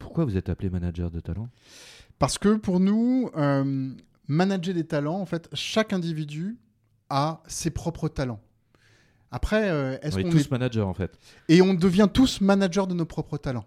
Pourquoi 0.00 0.24
vous 0.24 0.36
êtes 0.36 0.48
appelé 0.48 0.70
manager 0.70 1.08
de 1.12 1.20
talent? 1.20 1.50
Parce 2.18 2.36
que 2.36 2.56
pour 2.56 2.80
nous, 2.80 3.30
manager 4.26 4.74
des 4.74 4.84
talents, 4.84 5.20
en 5.20 5.26
fait, 5.26 5.48
chaque 5.52 5.92
individu 5.92 6.58
a 7.10 7.44
ses 7.46 7.70
propres 7.70 8.08
talents. 8.08 8.40
Après, 9.34 9.68
euh, 9.68 9.98
est-ce 10.00 10.14
On 10.14 10.20
est 10.20 10.30
tous 10.30 10.42
est 10.42 10.50
managers 10.52 10.80
en 10.82 10.94
fait. 10.94 11.18
et 11.48 11.60
on 11.60 11.74
devient 11.74 12.08
tous 12.12 12.40
managers 12.40 12.86
de 12.88 12.94
nos 12.94 13.04
propres 13.04 13.36
talents. 13.36 13.66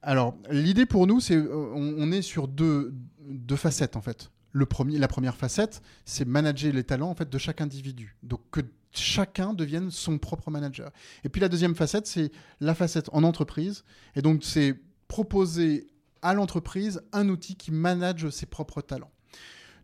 Alors, 0.00 0.34
l'idée 0.50 0.86
pour 0.86 1.06
nous, 1.06 1.20
c'est 1.20 1.36
euh, 1.36 1.72
on, 1.74 1.94
on 1.98 2.10
est 2.10 2.22
sur 2.22 2.48
deux, 2.48 2.94
deux 3.20 3.56
facettes 3.56 3.96
en 3.96 4.00
fait. 4.00 4.30
Le 4.52 4.64
premier, 4.64 4.96
la 4.96 5.06
première 5.06 5.36
facette, 5.36 5.82
c'est 6.06 6.24
manager 6.24 6.72
les 6.72 6.84
talents 6.84 7.10
en 7.10 7.14
fait 7.14 7.28
de 7.28 7.36
chaque 7.36 7.60
individu. 7.60 8.16
Donc 8.22 8.40
que 8.50 8.62
chacun 8.92 9.52
devienne 9.52 9.90
son 9.90 10.16
propre 10.16 10.50
manager. 10.50 10.90
Et 11.22 11.28
puis 11.28 11.42
la 11.42 11.50
deuxième 11.50 11.74
facette, 11.74 12.06
c'est 12.06 12.32
la 12.60 12.74
facette 12.74 13.10
en 13.12 13.24
entreprise. 13.24 13.84
Et 14.16 14.22
donc 14.22 14.42
c'est 14.42 14.74
proposer 15.06 15.86
à 16.22 16.32
l'entreprise 16.32 17.02
un 17.12 17.28
outil 17.28 17.56
qui 17.56 17.72
manage 17.72 18.30
ses 18.30 18.46
propres 18.46 18.80
talents. 18.80 19.10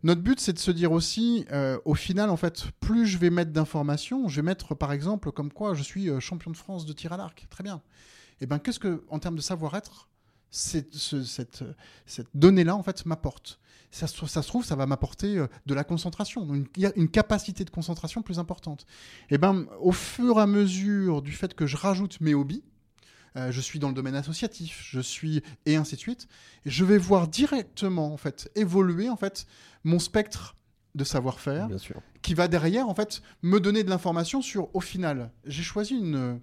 Notre 0.05 0.21
but, 0.21 0.39
c'est 0.39 0.53
de 0.53 0.59
se 0.59 0.69
dire 0.69 0.91
aussi, 0.91 1.47
euh, 1.51 1.79
au 1.83 1.95
final, 1.95 2.29
en 2.29 2.37
fait, 2.37 2.65
plus 2.79 3.07
je 3.07 3.17
vais 3.17 3.31
mettre 3.31 3.51
d'informations, 3.51 4.27
je 4.27 4.35
vais 4.35 4.43
mettre, 4.43 4.75
par 4.75 4.91
exemple, 4.91 5.31
comme 5.31 5.51
quoi 5.51 5.73
je 5.73 5.81
suis 5.81 6.11
euh, 6.11 6.19
champion 6.19 6.51
de 6.51 6.57
France 6.57 6.85
de 6.85 6.93
tir 6.93 7.11
à 7.11 7.17
l'arc. 7.17 7.47
Très 7.49 7.63
bien. 7.63 7.81
Et 8.39 8.45
bien, 8.45 8.59
qu'est-ce 8.59 8.77
que, 8.77 9.03
en 9.09 9.17
termes 9.17 9.35
de 9.35 9.41
savoir-être, 9.41 10.07
cette, 10.51 10.93
donnée-là, 12.35 12.75
en 12.75 12.83
fait, 12.83 13.03
m'apporte? 13.07 13.59
Ça, 13.89 14.05
se- 14.05 14.39
trouve, 14.41 14.63
ça 14.63 14.75
va 14.75 14.85
m'apporter 14.85 15.39
euh, 15.39 15.47
de 15.65 15.73
la 15.73 15.83
concentration, 15.83 16.53
une, 16.53 16.67
une 16.95 17.09
capacité 17.09 17.65
de 17.65 17.71
concentration 17.71 18.21
plus 18.21 18.37
importante. 18.37 18.85
Et 19.31 19.39
ben, 19.39 19.65
au 19.79 19.91
fur 19.91 20.37
et 20.37 20.41
à 20.41 20.45
mesure 20.45 21.23
du 21.23 21.31
fait 21.31 21.55
que 21.55 21.65
je 21.65 21.77
rajoute 21.77 22.21
mes 22.21 22.35
hobbies, 22.35 22.63
euh, 23.37 23.51
je 23.51 23.61
suis 23.61 23.79
dans 23.79 23.89
le 23.89 23.93
domaine 23.93 24.15
associatif, 24.15 24.81
je 24.89 24.99
suis 24.99 25.41
et 25.65 25.75
ainsi 25.75 25.95
de 25.95 25.99
suite, 25.99 26.27
et 26.65 26.69
je 26.69 26.85
vais 26.85 26.97
voir 26.97 27.27
directement 27.27 28.13
en 28.13 28.17
fait 28.17 28.49
évoluer 28.55 29.09
en 29.09 29.17
fait 29.17 29.45
mon 29.83 29.99
spectre 29.99 30.55
de 30.95 31.03
savoir-faire 31.03 31.67
qui 32.21 32.33
va 32.33 32.47
derrière 32.47 32.87
en 32.87 32.95
fait 32.95 33.21
me 33.41 33.59
donner 33.59 33.83
de 33.83 33.89
l'information 33.89 34.41
sur 34.41 34.73
au 34.73 34.79
final 34.79 35.31
j'ai 35.43 35.63
choisi 35.63 35.95
une, 35.95 36.39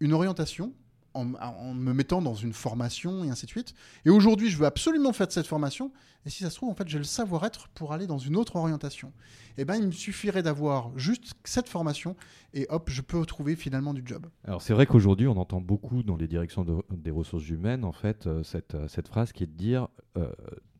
une 0.00 0.12
orientation 0.12 0.74
en, 1.14 1.74
me 1.74 1.92
mettant 1.92 2.20
dans 2.20 2.34
une 2.34 2.52
formation 2.52 3.24
et 3.24 3.30
ainsi 3.30 3.46
de 3.46 3.50
suite. 3.50 3.74
Et 4.04 4.10
aujourd'hui 4.10 4.50
je 4.50 4.58
veux 4.58 4.66
absolument 4.66 5.12
faire 5.12 5.30
cette 5.30 5.46
formation. 5.46 5.92
Et 6.26 6.30
si 6.30 6.42
ça 6.42 6.50
se 6.50 6.56
trouve 6.56 6.70
en 6.70 6.74
fait 6.74 6.88
j'ai 6.88 6.98
le 6.98 7.04
savoir-être 7.04 7.68
pour 7.68 7.92
aller 7.92 8.06
dans 8.06 8.18
une 8.18 8.36
autre 8.36 8.56
orientation. 8.56 9.12
Et 9.56 9.64
ben 9.64 9.76
il 9.76 9.86
me 9.86 9.92
suffirait 9.92 10.42
d'avoir 10.42 10.90
juste 10.98 11.34
cette 11.44 11.68
formation 11.68 12.16
et 12.52 12.66
hop 12.70 12.90
je 12.90 13.00
peux 13.02 13.24
trouver 13.24 13.56
finalement 13.56 13.94
du 13.94 14.02
job. 14.04 14.26
Alors 14.44 14.60
c'est 14.62 14.74
vrai 14.74 14.86
qu'aujourd'hui 14.86 15.26
on 15.28 15.36
entend 15.36 15.60
beaucoup 15.60 16.02
dans 16.02 16.16
les 16.16 16.26
directions 16.28 16.64
de- 16.64 16.82
des 16.90 17.10
ressources 17.10 17.48
humaines 17.48 17.84
en 17.84 17.92
fait 17.92 18.26
euh, 18.26 18.42
cette, 18.42 18.74
euh, 18.74 18.88
cette 18.88 19.08
phrase 19.08 19.32
qui 19.32 19.44
est 19.44 19.46
de 19.48 19.56
dire 19.56 19.88
euh, 20.16 20.30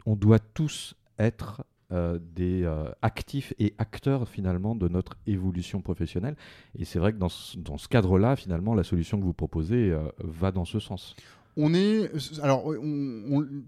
on 0.06 0.16
doit 0.16 0.38
tous 0.40 0.94
être 1.18 1.62
euh, 1.92 2.18
des 2.34 2.62
euh, 2.62 2.90
actifs 3.02 3.52
et 3.58 3.74
acteurs 3.76 4.26
finalement 4.26 4.74
de 4.74 4.88
notre 4.88 5.18
évolution 5.26 5.82
professionnelle 5.82 6.34
et 6.78 6.86
c'est 6.86 6.98
vrai 6.98 7.12
que 7.12 7.18
dans 7.18 7.28
ce, 7.28 7.58
dans 7.58 7.76
ce 7.76 7.88
cadre-là 7.88 8.36
finalement 8.36 8.74
la 8.74 8.84
solution 8.84 9.18
que 9.18 9.22
vous 9.22 9.34
proposez 9.34 9.90
euh, 9.90 10.08
va 10.18 10.50
dans 10.50 10.64
ce 10.64 10.80
sens. 10.80 11.14
On 11.58 11.74
est, 11.74 12.10
alors, 12.42 12.72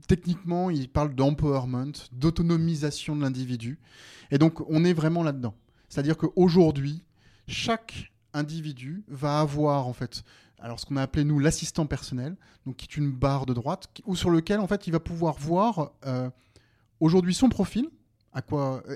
techniquement, 0.09 0.71
il 0.71 0.89
parle 0.89 1.15
d'empowerment, 1.15 1.93
d'autonomisation 2.11 3.15
de 3.15 3.21
l'individu, 3.21 3.79
et 4.31 4.39
donc 4.39 4.67
on 4.71 4.83
est 4.85 4.95
vraiment 4.95 5.23
là-dedans. 5.23 5.55
C'est-à-dire 5.91 6.17
qu'aujourd'hui, 6.17 7.05
chaque 7.47 8.13
individu 8.33 9.05
va 9.09 9.41
avoir 9.41 9.87
en 9.87 9.93
fait, 9.93 10.25
alors 10.59 10.81
ce 10.81 10.87
qu'on 10.87 10.97
a 10.97 11.03
appelé 11.03 11.23
nous 11.23 11.39
l'assistant 11.39 11.85
personnel, 11.85 12.35
donc 12.65 12.77
qui 12.77 12.87
est 12.87 12.97
une 12.97 13.13
barre 13.13 13.45
de 13.45 13.53
droite, 13.53 13.89
ou 14.07 14.17
sur 14.17 14.31
lequel 14.31 14.59
en 14.59 14.67
fait 14.67 14.87
il 14.87 14.93
va 14.93 15.01
pouvoir 15.01 15.37
voir 15.39 15.93
aujourd'hui 16.99 17.35
son 17.35 17.51
profil, 17.51 17.89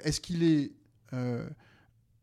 est-ce 0.05 0.21
qu'il 0.21 0.43
est 0.43 0.73
euh, 1.13 1.49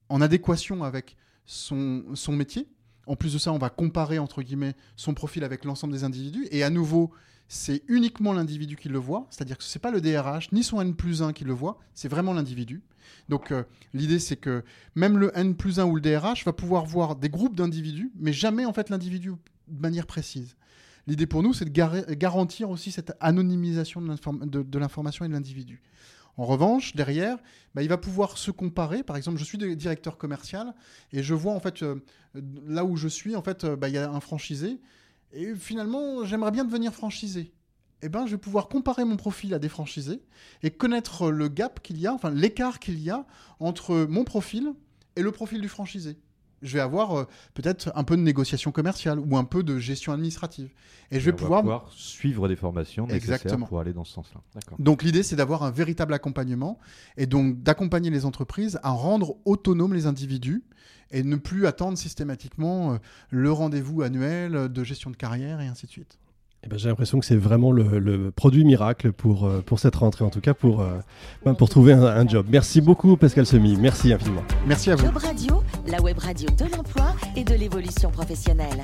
en 0.10 0.21
adéquation 0.21 0.84
avec 0.84 1.17
son, 1.45 2.03
métier? 2.30 2.67
En 3.06 3.15
plus 3.15 3.34
de 3.34 3.39
ça, 3.39 3.51
on 3.53 3.58
va 3.58 3.69
comparer 3.69 4.19
entre 4.19 4.41
guillemets 4.41 4.75
son 4.95 5.13
profil 5.13 5.43
avec 5.43 5.65
l'ensemble 5.65 5.93
des 5.93 6.03
individus. 6.03 6.47
Et 6.51 6.63
à 6.63 6.69
nouveau, 6.69 7.12
c'est 7.47 7.84
uniquement 7.88 8.34
l'individu 8.34 8.75
qui 8.75 8.89
le 8.89 8.99
voit, 8.99 9.27
c'est-à-dire 9.30 9.58
que 9.58 9.63
ce 9.63 9.77
n'est 9.77 9.82
pas 9.82 9.91
le 9.91 10.01
DRH 10.01 10.51
ni 10.51 10.63
son 10.63 10.82
N 10.82 10.93
plus 10.93 11.21
1 11.21 11.32
qui 11.32 11.45
le 11.45 11.53
voit, 11.53 11.80
c'est 11.93 12.10
vraiment 12.10 12.34
l'individu. 12.34 12.82
Donc 13.30 13.51
euh, 13.53 13.63
l'idée 13.93 14.19
c'est 14.19 14.36
que 14.36 14.65
même 14.95 15.17
le 15.17 15.32
N 15.34 15.56
plus 15.56 15.80
1 15.80 15.86
ou 15.86 15.95
le 15.95 16.01
DRH 16.01 16.43
va 16.43 16.51
pouvoir 16.51 16.86
voir 16.86 17.15
des 17.15 17.30
groupes 17.30 17.56
d'individus, 17.56 18.12
mais 18.19 18.34
jamais 18.34 18.65
en 18.65 18.73
fait 18.73 18.89
l'individu 18.89 19.32
de 19.69 19.82
manière 19.82 20.08
précise. 20.08 20.58
L'idée 21.08 21.25
pour 21.25 21.41
nous 21.41 21.53
c'est 21.53 21.63
de 21.63 21.69
gar- 21.69 22.06
garantir 22.15 22.69
aussi 22.69 22.91
cette 22.91 23.13
anonymisation 23.21 24.01
de 24.01 24.77
l'information 24.77 25.23
et 25.23 25.30
de 25.30 25.34
l'individu. 25.34 25.82
En 26.38 26.45
revanche, 26.45 26.95
derrière, 26.95 27.38
bah, 27.73 27.82
il 27.82 27.89
va 27.89 27.97
pouvoir 27.97 28.38
se 28.38 28.52
comparer. 28.52 29.04
Par 29.04 29.17
exemple, 29.17 29.38
je 29.39 29.43
suis 29.43 29.58
directeur 29.58 30.17
commercial 30.17 30.73
et 31.12 31.23
je 31.23 31.34
vois 31.34 31.54
en 31.54 31.60
fait 31.60 31.82
euh, 31.82 32.04
là 32.65 32.86
où 32.86 32.95
je 32.95 33.08
suis, 33.08 33.36
en 33.36 33.41
fait, 33.41 33.63
euh, 33.63 33.76
bah, 33.76 33.89
il 33.89 33.95
y 33.95 33.97
a 33.97 34.10
un 34.10 34.19
franchisé 34.19 34.80
et 35.34 35.56
finalement, 35.56 36.23
j'aimerais 36.26 36.52
bien 36.52 36.63
devenir 36.63 36.93
franchisé. 36.93 37.52
Eh 38.04 38.10
ben, 38.10 38.28
je 38.28 38.32
vais 38.32 38.38
pouvoir 38.38 38.69
comparer 38.69 39.04
mon 39.04 39.17
profil 39.17 39.56
à 39.56 39.60
des 39.60 39.69
franchisés 39.69 40.21
et 40.62 40.69
connaître 40.69 41.32
le 41.32 41.47
gap 41.47 41.82
qu'il 41.82 42.00
y 42.00 42.06
a, 42.06 42.13
enfin 42.13 42.30
l'écart 42.30 42.80
qu'il 42.80 43.00
y 43.00 43.10
a 43.10 43.26
entre 43.60 44.06
mon 44.08 44.23
profil 44.23 44.73
et 45.15 45.23
le 45.23 45.32
profil 45.32 45.62
du 45.62 45.67
franchisé 45.67 46.19
je 46.62 46.74
vais 46.74 46.80
avoir 46.80 47.17
euh, 47.17 47.24
peut-être 47.54 47.91
un 47.96 48.04
peu 48.04 48.17
de 48.17 48.22
négociation 48.22 48.72
commerciale 48.72 49.20
ou 49.20 49.38
un 49.38 49.43
peu 49.43 49.63
de 49.63 49.78
gestion 49.78 50.13
administrative. 50.13 50.70
Et 51.12 51.20
je 51.20 51.26
vais 51.26 51.34
pouvoir... 51.34 51.89
suivre 51.91 52.48
des 52.48 52.56
formations 52.56 53.08
nécessaires 53.08 53.58
pour 53.67 53.80
aller 53.80 53.93
dans 53.93 54.04
ce 54.04 54.13
sens-là. 54.13 54.41
Donc 54.80 55.04
l'idée, 55.04 55.24
c'est 55.24 55.36
d'avoir 55.36 55.63
un 55.63 55.72
véritable 55.72 56.13
accompagnement 56.13 56.80
et 57.15 57.26
donc 57.26 57.62
d'accompagner 57.62 58.10
les 58.10 58.26
entreprises 58.26 58.80
à 58.84 58.89
rendre 58.89 59.38
autonomes 59.46 59.93
les 59.93 60.06
individus 60.06 60.63
et 61.12 61.24
ne 61.24 61.38
plus 61.38 61.67
attendre 61.67 61.98
systématiquement 61.98 62.93
euh, 62.93 62.98
le 63.30 63.52
rendez-vous 63.52 64.02
annuel 64.02 64.70
de 64.70 64.84
gestion 64.84 65.10
de 65.10 65.15
carrière 65.15 65.62
et 65.62 65.67
ainsi 65.67 65.86
de 65.86 65.91
suite. 65.91 66.20
Eh 66.67 66.69
ben, 66.69 66.77
j'ai 66.77 66.89
l'impression 66.89 67.17
que 67.17 67.25
c'est 67.25 67.38
vraiment 67.38 67.71
le, 67.71 68.30
produit 68.36 68.65
miracle 68.65 69.13
pour, 69.13 69.45
euh, 69.45 69.63
pour 69.65 69.80
cette 69.80 69.95
rentrée, 69.95 70.25
en 70.25 70.30
tout 70.30 70.41
cas 70.41 70.53
pour, 70.53 70.82
euh, 70.82 70.97
ben, 71.45 71.53
pour 71.53 71.69
trouver 71.69 71.93
un, 71.93 72.27
job. 72.27 72.45
Merci 72.49 72.82
beaucoup 72.82 73.15
Pascal 73.15 73.45
Semi, 73.45 73.77
merci 73.77 74.12
infiniment. 74.12 74.43
Merci 74.67 74.91
à 74.91 74.97
vous. 74.97 75.06
Job 75.06 75.15
Radio, 75.15 75.63
la 75.88 76.01
web 76.01 76.17
radio 76.17 76.49
de 76.49 76.65
l'emploi 76.75 77.15
et 77.38 77.45
de 77.45 77.53
l'évolution 77.53 78.12
professionnelle. 78.12 78.84